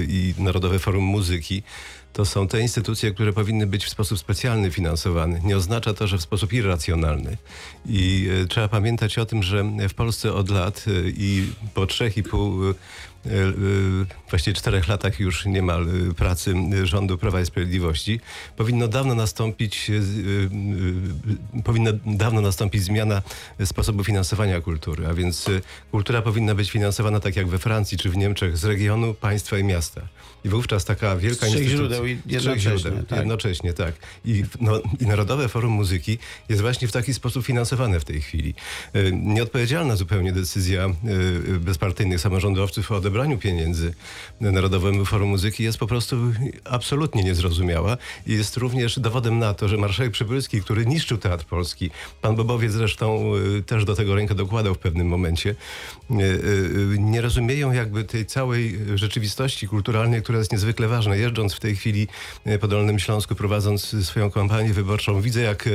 i 0.07 0.33
Narodowe 0.37 0.79
Forum 0.79 1.03
Muzyki 1.03 1.63
to 2.13 2.25
są 2.25 2.47
te 2.47 2.61
instytucje, 2.61 3.11
które 3.11 3.33
powinny 3.33 3.67
być 3.67 3.85
w 3.85 3.89
sposób 3.89 4.19
specjalny 4.19 4.71
finansowane. 4.71 5.39
Nie 5.39 5.57
oznacza 5.57 5.93
to, 5.93 6.07
że 6.07 6.17
w 6.17 6.21
sposób 6.21 6.53
irracjonalny. 6.53 7.37
I 7.85 8.29
e, 8.43 8.47
trzeba 8.47 8.67
pamiętać 8.67 9.17
o 9.17 9.25
tym, 9.25 9.43
że 9.43 9.63
w 9.89 9.93
Polsce 9.93 10.33
od 10.33 10.49
lat 10.49 10.85
e, 10.87 11.09
i 11.09 11.51
po 11.73 11.85
trzech 11.85 12.17
i 12.17 12.23
pół, 12.23 12.69
e, 12.69 12.75
właściwie 14.29 14.53
czterech 14.53 14.87
latach 14.87 15.19
już 15.19 15.45
niemal 15.45 15.87
e, 16.09 16.13
pracy 16.13 16.53
rządu 16.83 17.17
Prawa 17.17 17.41
i 17.41 17.45
Sprawiedliwości, 17.45 18.19
powinno 18.57 18.87
dawno 18.87 19.15
nastąpić, 19.15 19.91
e, 21.55 21.61
powinna 21.63 21.91
dawno 22.05 22.41
nastąpić 22.41 22.83
zmiana 22.83 23.21
sposobu 23.65 24.03
finansowania 24.03 24.61
kultury. 24.61 25.07
A 25.07 25.13
więc 25.13 25.45
kultura 25.91 26.21
powinna 26.21 26.55
być 26.55 26.71
finansowana 26.71 27.19
tak 27.19 27.35
jak 27.35 27.47
we 27.47 27.59
Francji 27.59 27.97
czy 27.97 28.09
w 28.09 28.17
Niemczech 28.17 28.57
z 28.57 28.65
regionu, 28.65 29.13
państwa 29.13 29.57
i 29.57 29.63
miasta. 29.63 30.01
I 30.45 30.49
wówczas 30.49 30.85
taka 30.85 31.15
wielka 31.15 31.45
Z 31.45 31.49
instytucja... 31.49 31.77
źródeł 31.77 32.05
jednocześnie, 32.05 32.77
źródeł, 32.77 33.03
tak. 33.03 33.19
jednocześnie, 33.19 33.73
tak. 33.73 33.95
I, 34.25 34.43
no, 34.61 34.81
I 34.99 35.05
Narodowe 35.05 35.49
Forum 35.49 35.71
Muzyki 35.71 36.17
jest 36.49 36.61
właśnie 36.61 36.87
w 36.87 36.91
taki 36.91 37.13
sposób 37.13 37.45
finansowane 37.45 37.99
w 37.99 38.05
tej 38.05 38.21
chwili. 38.21 38.53
Nieodpowiedzialna 39.11 39.95
zupełnie 39.95 40.31
decyzja 40.31 40.89
bezpartyjnych 41.59 42.21
samorządowców 42.21 42.91
o 42.91 42.95
odebraniu 42.95 43.37
pieniędzy 43.37 43.93
Narodowemu 44.41 45.05
Forum 45.05 45.29
Muzyki 45.29 45.63
jest 45.63 45.77
po 45.77 45.87
prostu 45.87 46.17
absolutnie 46.65 47.23
niezrozumiała 47.23 47.97
i 48.27 48.33
jest 48.33 48.57
również 48.57 48.99
dowodem 48.99 49.39
na 49.39 49.53
to, 49.53 49.67
że 49.67 49.77
marszałek 49.77 50.11
Przybylski, 50.11 50.61
który 50.61 50.85
niszczył 50.85 51.17
Teatr 51.17 51.45
Polski, 51.45 51.91
pan 52.21 52.35
Bobowiec 52.35 52.71
zresztą 52.71 53.31
e, 53.57 53.63
też 53.63 53.85
do 53.85 53.95
tego 53.95 54.15
rękę 54.15 54.35
dokładał 54.35 54.73
w 54.73 54.77
pewnym 54.77 55.07
momencie, 55.07 55.55
e, 56.11 56.13
e, 56.13 56.17
nie 56.97 57.21
rozumieją 57.21 57.71
jakby 57.71 58.03
tej 58.03 58.25
całej 58.25 58.79
rzeczywistości 58.95 59.67
kulturalnej, 59.67 60.21
która 60.21 60.39
jest 60.39 60.51
niezwykle 60.51 60.87
ważna. 60.87 61.15
Jeżdżąc 61.15 61.53
w 61.53 61.59
tej 61.59 61.75
chwili 61.75 62.07
po 62.61 62.67
Dolnym 62.67 62.99
Śląsku, 62.99 63.35
prowadząc 63.35 64.05
swoją 64.05 64.31
kampanię 64.31 64.73
wyborczą, 64.73 65.21
widzę 65.21 65.41
jak 65.41 65.69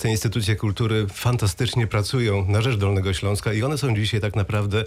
te 0.00 0.10
instytucje 0.10 0.56
kultury 0.56 1.06
fantastycznie 1.12 1.86
pracują 1.86 2.46
na 2.48 2.62
rzecz 2.62 2.76
Dolnego 2.76 3.14
Śląska 3.14 3.52
i 3.52 3.62
one 3.62 3.78
są 3.78 3.94
dzisiaj 3.94 4.20
tak 4.20 4.36
naprawdę 4.36 4.84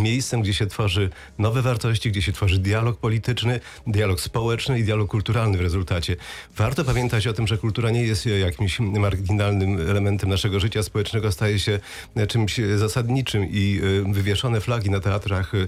miejscem, 0.00 0.42
gdzie 0.42 0.54
się 0.54 0.66
tworzy 0.66 1.10
nowe 1.38 1.62
wartości, 1.62 2.12
gdzie 2.14 2.22
się 2.22 2.32
tworzy 2.32 2.58
dialog 2.58 2.98
polityczny, 2.98 3.60
dialog 3.86 4.20
społeczny 4.20 4.78
i 4.78 4.84
dialog 4.84 5.10
kulturalny 5.10 5.58
w 5.58 5.60
rezultacie. 5.60 6.16
Warto 6.56 6.84
pamiętać 6.84 7.26
o 7.26 7.32
tym, 7.32 7.46
że 7.46 7.58
kultura 7.58 7.90
nie 7.90 8.02
jest 8.02 8.26
jakimś 8.26 8.80
marginalnym 8.80 9.90
elementem 9.90 10.30
naszego 10.30 10.60
życia 10.60 10.82
społecznego, 10.82 11.32
staje 11.32 11.58
się 11.58 11.80
czymś 12.28 12.60
zasadniczym 12.76 13.46
i 13.50 13.80
e, 14.06 14.12
wywieszone 14.12 14.60
flagi 14.60 14.90
na 14.90 15.00
teatrach 15.00 15.54
e, 15.54 15.66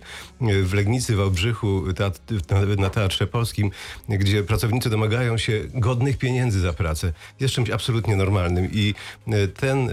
w 0.63 0.75
Legnicy, 0.75 1.17
w 1.17 1.95
teatr, 1.97 2.21
na, 2.79 2.91
Teatrze 2.91 3.27
Polskim, 3.27 3.71
gdzie 4.09 4.43
pracownicy 4.43 4.91
domagają 4.91 5.39
się 5.39 5.65
godnych 5.75 6.19
pieniędzy 6.19 6.61
za 6.61 6.73
pracę. 6.73 7.13
Jest 7.41 7.55
czymś 7.55 7.71
absolutnie 7.71 8.17
normalnym 8.17 8.69
i 8.73 8.95
e, 9.27 9.49
ten, 9.49 9.91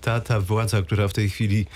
ta, 0.00 0.20
ta 0.20 0.40
władza, 0.40 0.82
która 0.82 1.08
w 1.08 1.12
tej 1.12 1.30
chwili 1.30 1.66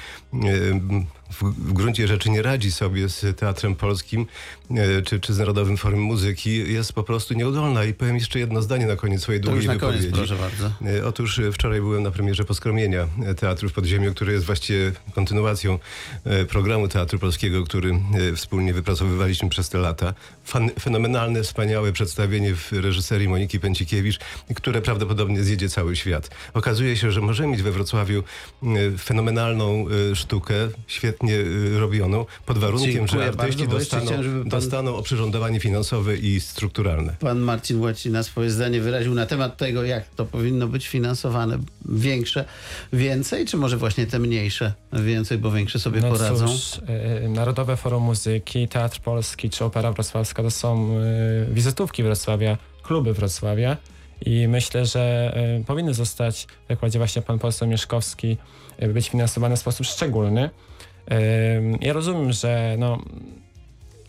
w, 1.30 1.72
gruncie 1.72 2.08
rzeczy 2.08 2.30
nie 2.30 2.42
radzi 2.42 2.72
sobie 2.72 3.08
z 3.08 3.38
Teatrem 3.38 3.74
Polskim 3.74 4.26
e, 4.70 5.02
czy, 5.02 5.20
czy 5.20 5.34
z 5.34 5.38
Narodowym 5.38 5.76
Forum 5.76 6.00
Muzyki, 6.00 6.72
jest 6.72 6.92
po 6.92 7.02
prostu 7.02 7.34
nieudolna. 7.34 7.84
I 7.84 7.94
powiem 7.94 8.14
jeszcze 8.16 8.38
jedno 8.38 8.62
zdanie 8.62 8.86
na 8.86 8.96
koniec 8.96 9.22
swojej 9.22 9.40
To 9.40 9.44
długiej 9.50 9.66
już 9.66 9.74
na 9.74 9.80
koniec, 9.80 10.02
wypowiedzi. 10.02 10.28
proszę 10.28 10.42
bardzo. 10.42 10.72
E, 10.98 11.06
Otóż 11.06 11.38
e, 11.38 11.52
wczoraj 11.52 11.80
byłem 11.80 12.02
na 12.02 12.10
premierze 12.10 12.44
Poskromienia 12.44 13.08
Teatru 13.36 13.68
w 13.68 13.72
Podziemiu, 13.72 14.14
który 14.14 14.32
jest 14.32 14.46
właściwie 14.46 14.92
kontynuacją 15.14 15.78
programu 16.48 16.88
Teatru 16.88 17.18
Polskiego, 17.18 17.64
który 17.64 18.00
wspólnie 18.36 18.74
wypracowywaliśmy 18.74 19.48
przez 19.48 19.68
te 19.68 19.78
lata. 19.78 20.14
Fan, 20.44 20.70
fenomenalne, 20.80 21.42
wspaniałe 21.42 21.92
przedstawienie 21.92 22.54
w 22.54 22.72
reżyserii 22.72 23.28
Moniki 23.28 23.60
Pęcikiewicz, 23.60 24.18
które 24.54 24.82
prawdopodobnie 24.82 25.42
zjedzie 25.44 25.68
cały 25.68 25.96
świat. 25.96 26.30
Okazuje 26.54 26.96
się, 26.96 27.12
że 27.12 27.20
możemy 27.20 27.48
mieć 27.52 27.62
we 27.62 27.72
Wrocławiu 27.72 28.22
fenomenalną 28.98 29.86
sztukę, 30.14 30.54
świet, 30.86 31.19
perfektnie 31.20 31.34
y, 31.76 31.80
robioną, 31.80 32.26
pod 32.46 32.58
warunkiem, 32.58 32.92
Dziękuję 32.92 33.22
że 33.22 33.28
artyści 33.28 33.68
dostaną, 33.68 34.06
chciałem, 34.06 34.40
pan- 34.40 34.48
dostaną 34.48 34.96
oprzyrządowanie 34.96 35.60
finansowe 35.60 36.16
i 36.16 36.40
strukturalne. 36.40 37.16
Pan 37.20 37.38
Marcin 37.38 37.80
Łacina 37.80 38.22
swoje 38.22 38.50
zdanie 38.50 38.80
wyraził 38.80 39.14
na 39.14 39.26
temat 39.26 39.56
tego, 39.56 39.84
jak 39.84 40.08
to 40.08 40.24
powinno 40.26 40.66
być 40.68 40.88
finansowane. 40.88 41.58
Większe, 41.88 42.44
więcej, 42.92 43.46
czy 43.46 43.56
może 43.56 43.76
właśnie 43.76 44.06
te 44.06 44.18
mniejsze 44.18 44.72
więcej, 44.92 45.38
bo 45.38 45.50
większe 45.50 45.78
sobie 45.78 46.00
No 46.00 46.08
poradzą? 46.10 46.48
cóż, 46.48 46.80
e, 47.24 47.28
Narodowe 47.28 47.76
Forum 47.76 48.02
Muzyki, 48.02 48.68
Teatr 48.68 49.00
Polski 49.00 49.50
czy 49.50 49.64
Opera 49.64 49.92
Wrocławska 49.92 50.42
to 50.42 50.50
są 50.50 50.90
wizytówki 51.50 52.02
Wrocławia, 52.02 52.58
kluby 52.82 53.14
Wrocławia 53.14 53.76
i 54.26 54.48
myślę, 54.48 54.86
że 54.86 55.34
powinny 55.66 55.94
zostać, 55.94 56.46
jak 56.68 56.78
powiedział 56.78 57.00
właśnie 57.00 57.22
pan 57.22 57.38
poseł 57.38 57.68
Mieszkowski, 57.68 58.36
być 58.94 59.08
finansowane 59.08 59.56
w 59.56 59.58
sposób 59.60 59.86
szczególny. 59.86 60.50
Ja 61.80 61.92
rozumiem, 61.92 62.32
że 62.32 62.76
no, 62.78 62.98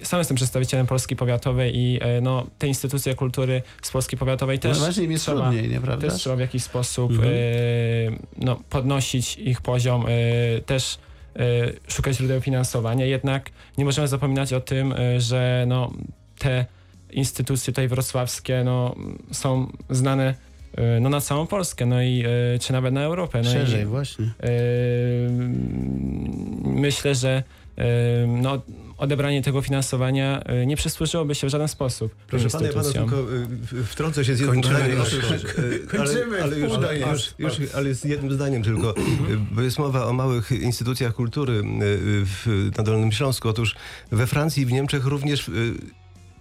sam 0.04 0.18
jestem 0.20 0.36
przedstawicielem 0.36 0.88
Polski 0.88 1.16
Powiatowej 1.16 1.78
i 1.78 2.00
e, 2.02 2.22
no, 2.22 2.48
te 2.58 2.68
instytucje 2.68 3.16
kultury 3.16 3.62
z 3.82 3.92
Polski 3.92 4.18
Powiatowej 4.18 4.60
też 4.60 4.78
No 4.78 4.84
właśnie 4.86 5.04
im 5.04 5.12
jest 5.12 5.24
trzeba, 5.26 5.42
trudniej, 5.42 5.70
nieprawda? 5.70 6.08
też 6.10 6.20
trzeba 6.20 6.36
w 6.36 6.40
jakiś 6.40 6.64
sposób 6.64 7.12
Mhm. 7.12 7.30
e, 7.34 7.36
no, 8.38 8.60
podnosić 8.70 9.38
ich 9.38 9.62
poziom, 9.62 10.06
e, 10.08 10.62
też 10.62 10.98
szukać 11.88 12.16
źródeł 12.18 12.42
finansowania. 12.42 13.06
Jednak 13.06 13.50
nie 13.78 13.86
możemy 13.86 14.08
zapominać 14.08 14.54
o 14.54 14.62
tym, 14.62 14.94
że 15.18 15.66
no, 15.68 15.92
te 16.40 16.66
instytucje 17.12 17.74
tutaj 17.74 17.88
wrocławskie 17.88 18.62
no, 18.66 18.96
są 19.32 19.72
znane 19.90 20.36
no, 21.02 21.10
na 21.10 21.22
całą 21.22 21.48
Polskę, 21.48 21.86
no 21.86 22.02
i 22.02 22.24
e, 22.56 22.60
czy 22.60 22.74
nawet 22.74 22.94
na 22.94 23.04
Europę. 23.04 23.42
No 23.44 23.52
Szerzej, 23.52 23.82
i, 23.82 23.86
właśnie. 23.86 24.26
e, 24.26 24.50
myślę, 26.64 27.16
że 27.16 27.44
e, 27.78 27.84
no, 28.28 28.62
odebranie 28.98 29.42
tego 29.42 29.62
finansowania 29.62 30.44
e, 30.44 30.66
nie 30.66 30.76
przysłużyłoby 30.76 31.36
się 31.36 31.48
w 31.48 31.50
żaden 31.50 31.68
sposób 31.68 32.16
Proszę 32.28 32.50
pana, 32.50 32.66
ja 32.66 32.72
instytucjom. 32.72 33.10
tylko 33.10 33.26
wtrącę 33.86 34.26
się 34.26 34.36
z 34.36 34.40
jednym 34.40 34.62
Kończymy, 34.62 34.80
zdaniem. 34.80 35.06
Kończymy, 35.88 36.36
ale, 36.36 36.44
ale, 36.44 36.60
już, 36.60 36.72
udaje 36.78 37.06
już, 37.12 37.34
już, 37.40 37.54
ale 37.76 37.94
z 37.94 38.04
jednym 38.04 38.34
zdaniem 38.34 38.64
tylko, 38.64 38.98
y, 38.98 39.02
bo 39.52 39.62
jest 39.62 39.80
mowa 39.80 40.06
o 40.06 40.14
małych 40.14 40.52
instytucjach 40.52 41.14
kultury 41.14 41.62
w, 42.26 42.70
na 42.78 42.84
Dolnym 42.84 43.12
Śląsku. 43.12 43.50
Otóż 43.50 43.76
we 44.12 44.28
Francji 44.28 44.64
i 44.64 44.66
w 44.66 44.72
Niemczech 44.72 45.06
również 45.06 45.52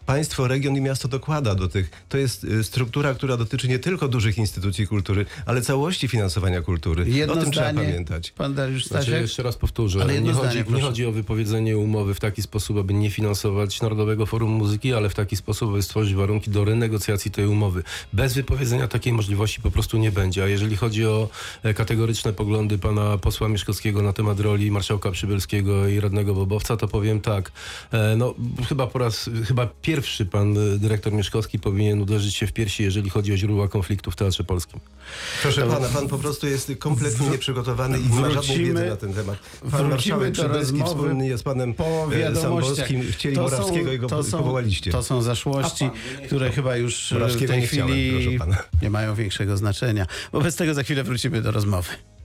państwo, 0.07 0.49
region 0.49 0.77
i 0.77 0.81
miasto 0.81 1.09
dokłada 1.09 1.55
do 1.55 1.69
tych. 1.69 1.91
To 2.09 2.19
jest 2.19 2.45
y, 2.45 2.65
struktura, 2.65 3.15
która 3.15 3.37
dotyczy 3.37 3.69
nie 3.69 3.79
tylko 3.79 4.09
dużych 4.09 4.39
instytucji 4.39 4.87
kultury, 4.87 5.27
ale 5.47 5.63
całości 5.63 6.09
finansowania 6.09 6.63
kultury. 6.63 7.05
Jedno 7.09 7.35
o 7.35 7.37
tym 7.37 7.51
trzeba 7.51 7.73
zdanie. 7.73 7.89
pamiętać. 7.89 8.31
Pan 8.31 8.55
Dariusz 8.55 8.87
Znaczy, 8.87 9.05
Stasiak? 9.05 9.23
jeszcze 9.23 9.43
raz 9.43 9.57
powtórzę, 9.57 10.03
Ale 10.03 10.21
nie, 10.21 10.35
zdanie, 10.35 10.49
chodzi, 10.63 10.75
nie 10.75 10.83
chodzi 10.83 11.07
o 11.07 11.13
wypowiedzenie 11.13 11.79
umowy 11.79 12.15
w 12.15 12.21
taki 12.21 12.43
sposób, 12.43 12.79
aby 12.79 12.95
nie 12.95 13.11
finansować 13.11 13.83
Narodowego 13.83 14.27
Forum 14.27 14.51
Muzyki, 14.51 14.95
ale 14.95 15.09
w 15.09 15.15
taki 15.15 15.37
sposób, 15.37 15.71
aby 15.71 15.83
stworzyć 15.83 16.15
warunki 16.15 16.51
do 16.51 16.65
renegocjacji 16.65 17.31
tej 17.31 17.47
umowy. 17.47 17.83
Bez 18.13 18.35
wypowiedzenia 18.35 18.89
takiej 18.89 19.13
możliwości 19.13 19.61
po 19.61 19.71
prostu 19.71 19.99
nie 19.99 20.13
będzie. 20.13 20.45
A 20.45 20.47
jeżeli 20.47 20.77
chodzi 20.77 21.07
o 21.07 21.29
e, 21.63 21.75
kategoryczne 21.75 22.33
poglądy 22.33 22.79
pana 22.79 23.19
posła 23.19 23.49
Mieszkowskiego 23.49 24.03
na 24.03 24.13
temat 24.13 24.41
roli 24.41 24.71
marszałka 24.71 25.11
Przybylskiego 25.11 25.89
i 25.89 26.01
radnego 26.01 26.35
Bobowca, 26.35 26.77
to 26.77 26.89
powiem 26.89 27.21
tak. 27.21 27.53
E, 27.93 28.17
no, 28.17 28.35
chyba 28.69 28.87
po 28.87 28.99
raz, 28.99 29.31
chyba 29.47 29.67
pierwszy 29.83 29.90
pan 30.31 30.59
e, 30.59 30.79
dyrektor 30.79 31.13
Mieszkowski 31.13 31.59
powinien 31.59 32.01
uderzyć 32.01 32.35
się 32.37 32.47
w 32.47 32.53
piersi, 32.53 32.83
jeżeli 32.83 33.11
chodzi 33.11 33.33
o 33.33 33.37
źródła 33.37 33.69
konfliktu 33.69 34.11
w 34.11 34.17
Teatrze 34.17 34.45
Polskim. 34.45 34.81
Proszę 35.43 35.67
pana, 35.67 35.89
pan 35.89 36.09
po 36.09 36.19
prostu 36.19 36.47
jest 36.47 36.73
kompletnie 36.79 37.29
nieprzygotowany 37.29 37.99
i 37.99 38.03
nie 38.09 38.21
ma 38.21 38.31
żadnej 38.31 38.59
wiedzy 38.59 38.87
na 38.87 38.97
ten 38.97 39.13
temat. 39.15 39.39
Pan 39.71 39.89
marszałek 39.91 40.33
do 40.35 40.43
Przybylski 40.43 40.79
rozmowy 40.79 40.91
wspólny 40.95 41.27
jest 41.29 41.45
panem 41.45 41.75
po 41.75 41.85
e, 41.85 42.19
wiadomościach. 42.19 42.43
Samborskim. 42.43 43.13
Chcieli 43.13 43.37
To 43.37 43.49
są- 43.49 43.57
Morawskiego 43.57 43.93
i 43.93 43.99
go 43.99 44.07
to 44.07 44.23
są- 44.23 44.39
powołaliście. 44.39 44.91
To 44.91 45.03
są 45.03 45.23
zaszłości, 45.23 45.91
które 46.27 46.51
chyba 46.51 46.77
już 46.77 47.13
e, 47.13 47.29
w 47.29 47.47
tej 47.47 47.63
chwili 47.67 48.39
nie 48.83 48.91
mają 48.91 49.15
większego 49.15 49.57
znaczenia. 49.57 50.07
Wobec 50.33 50.57
tego 50.57 50.75
za 50.75 50.83
chwilę 50.83 51.05
wrócimy 51.05 51.43
do 51.43 51.51
rozmowy. 51.51 51.89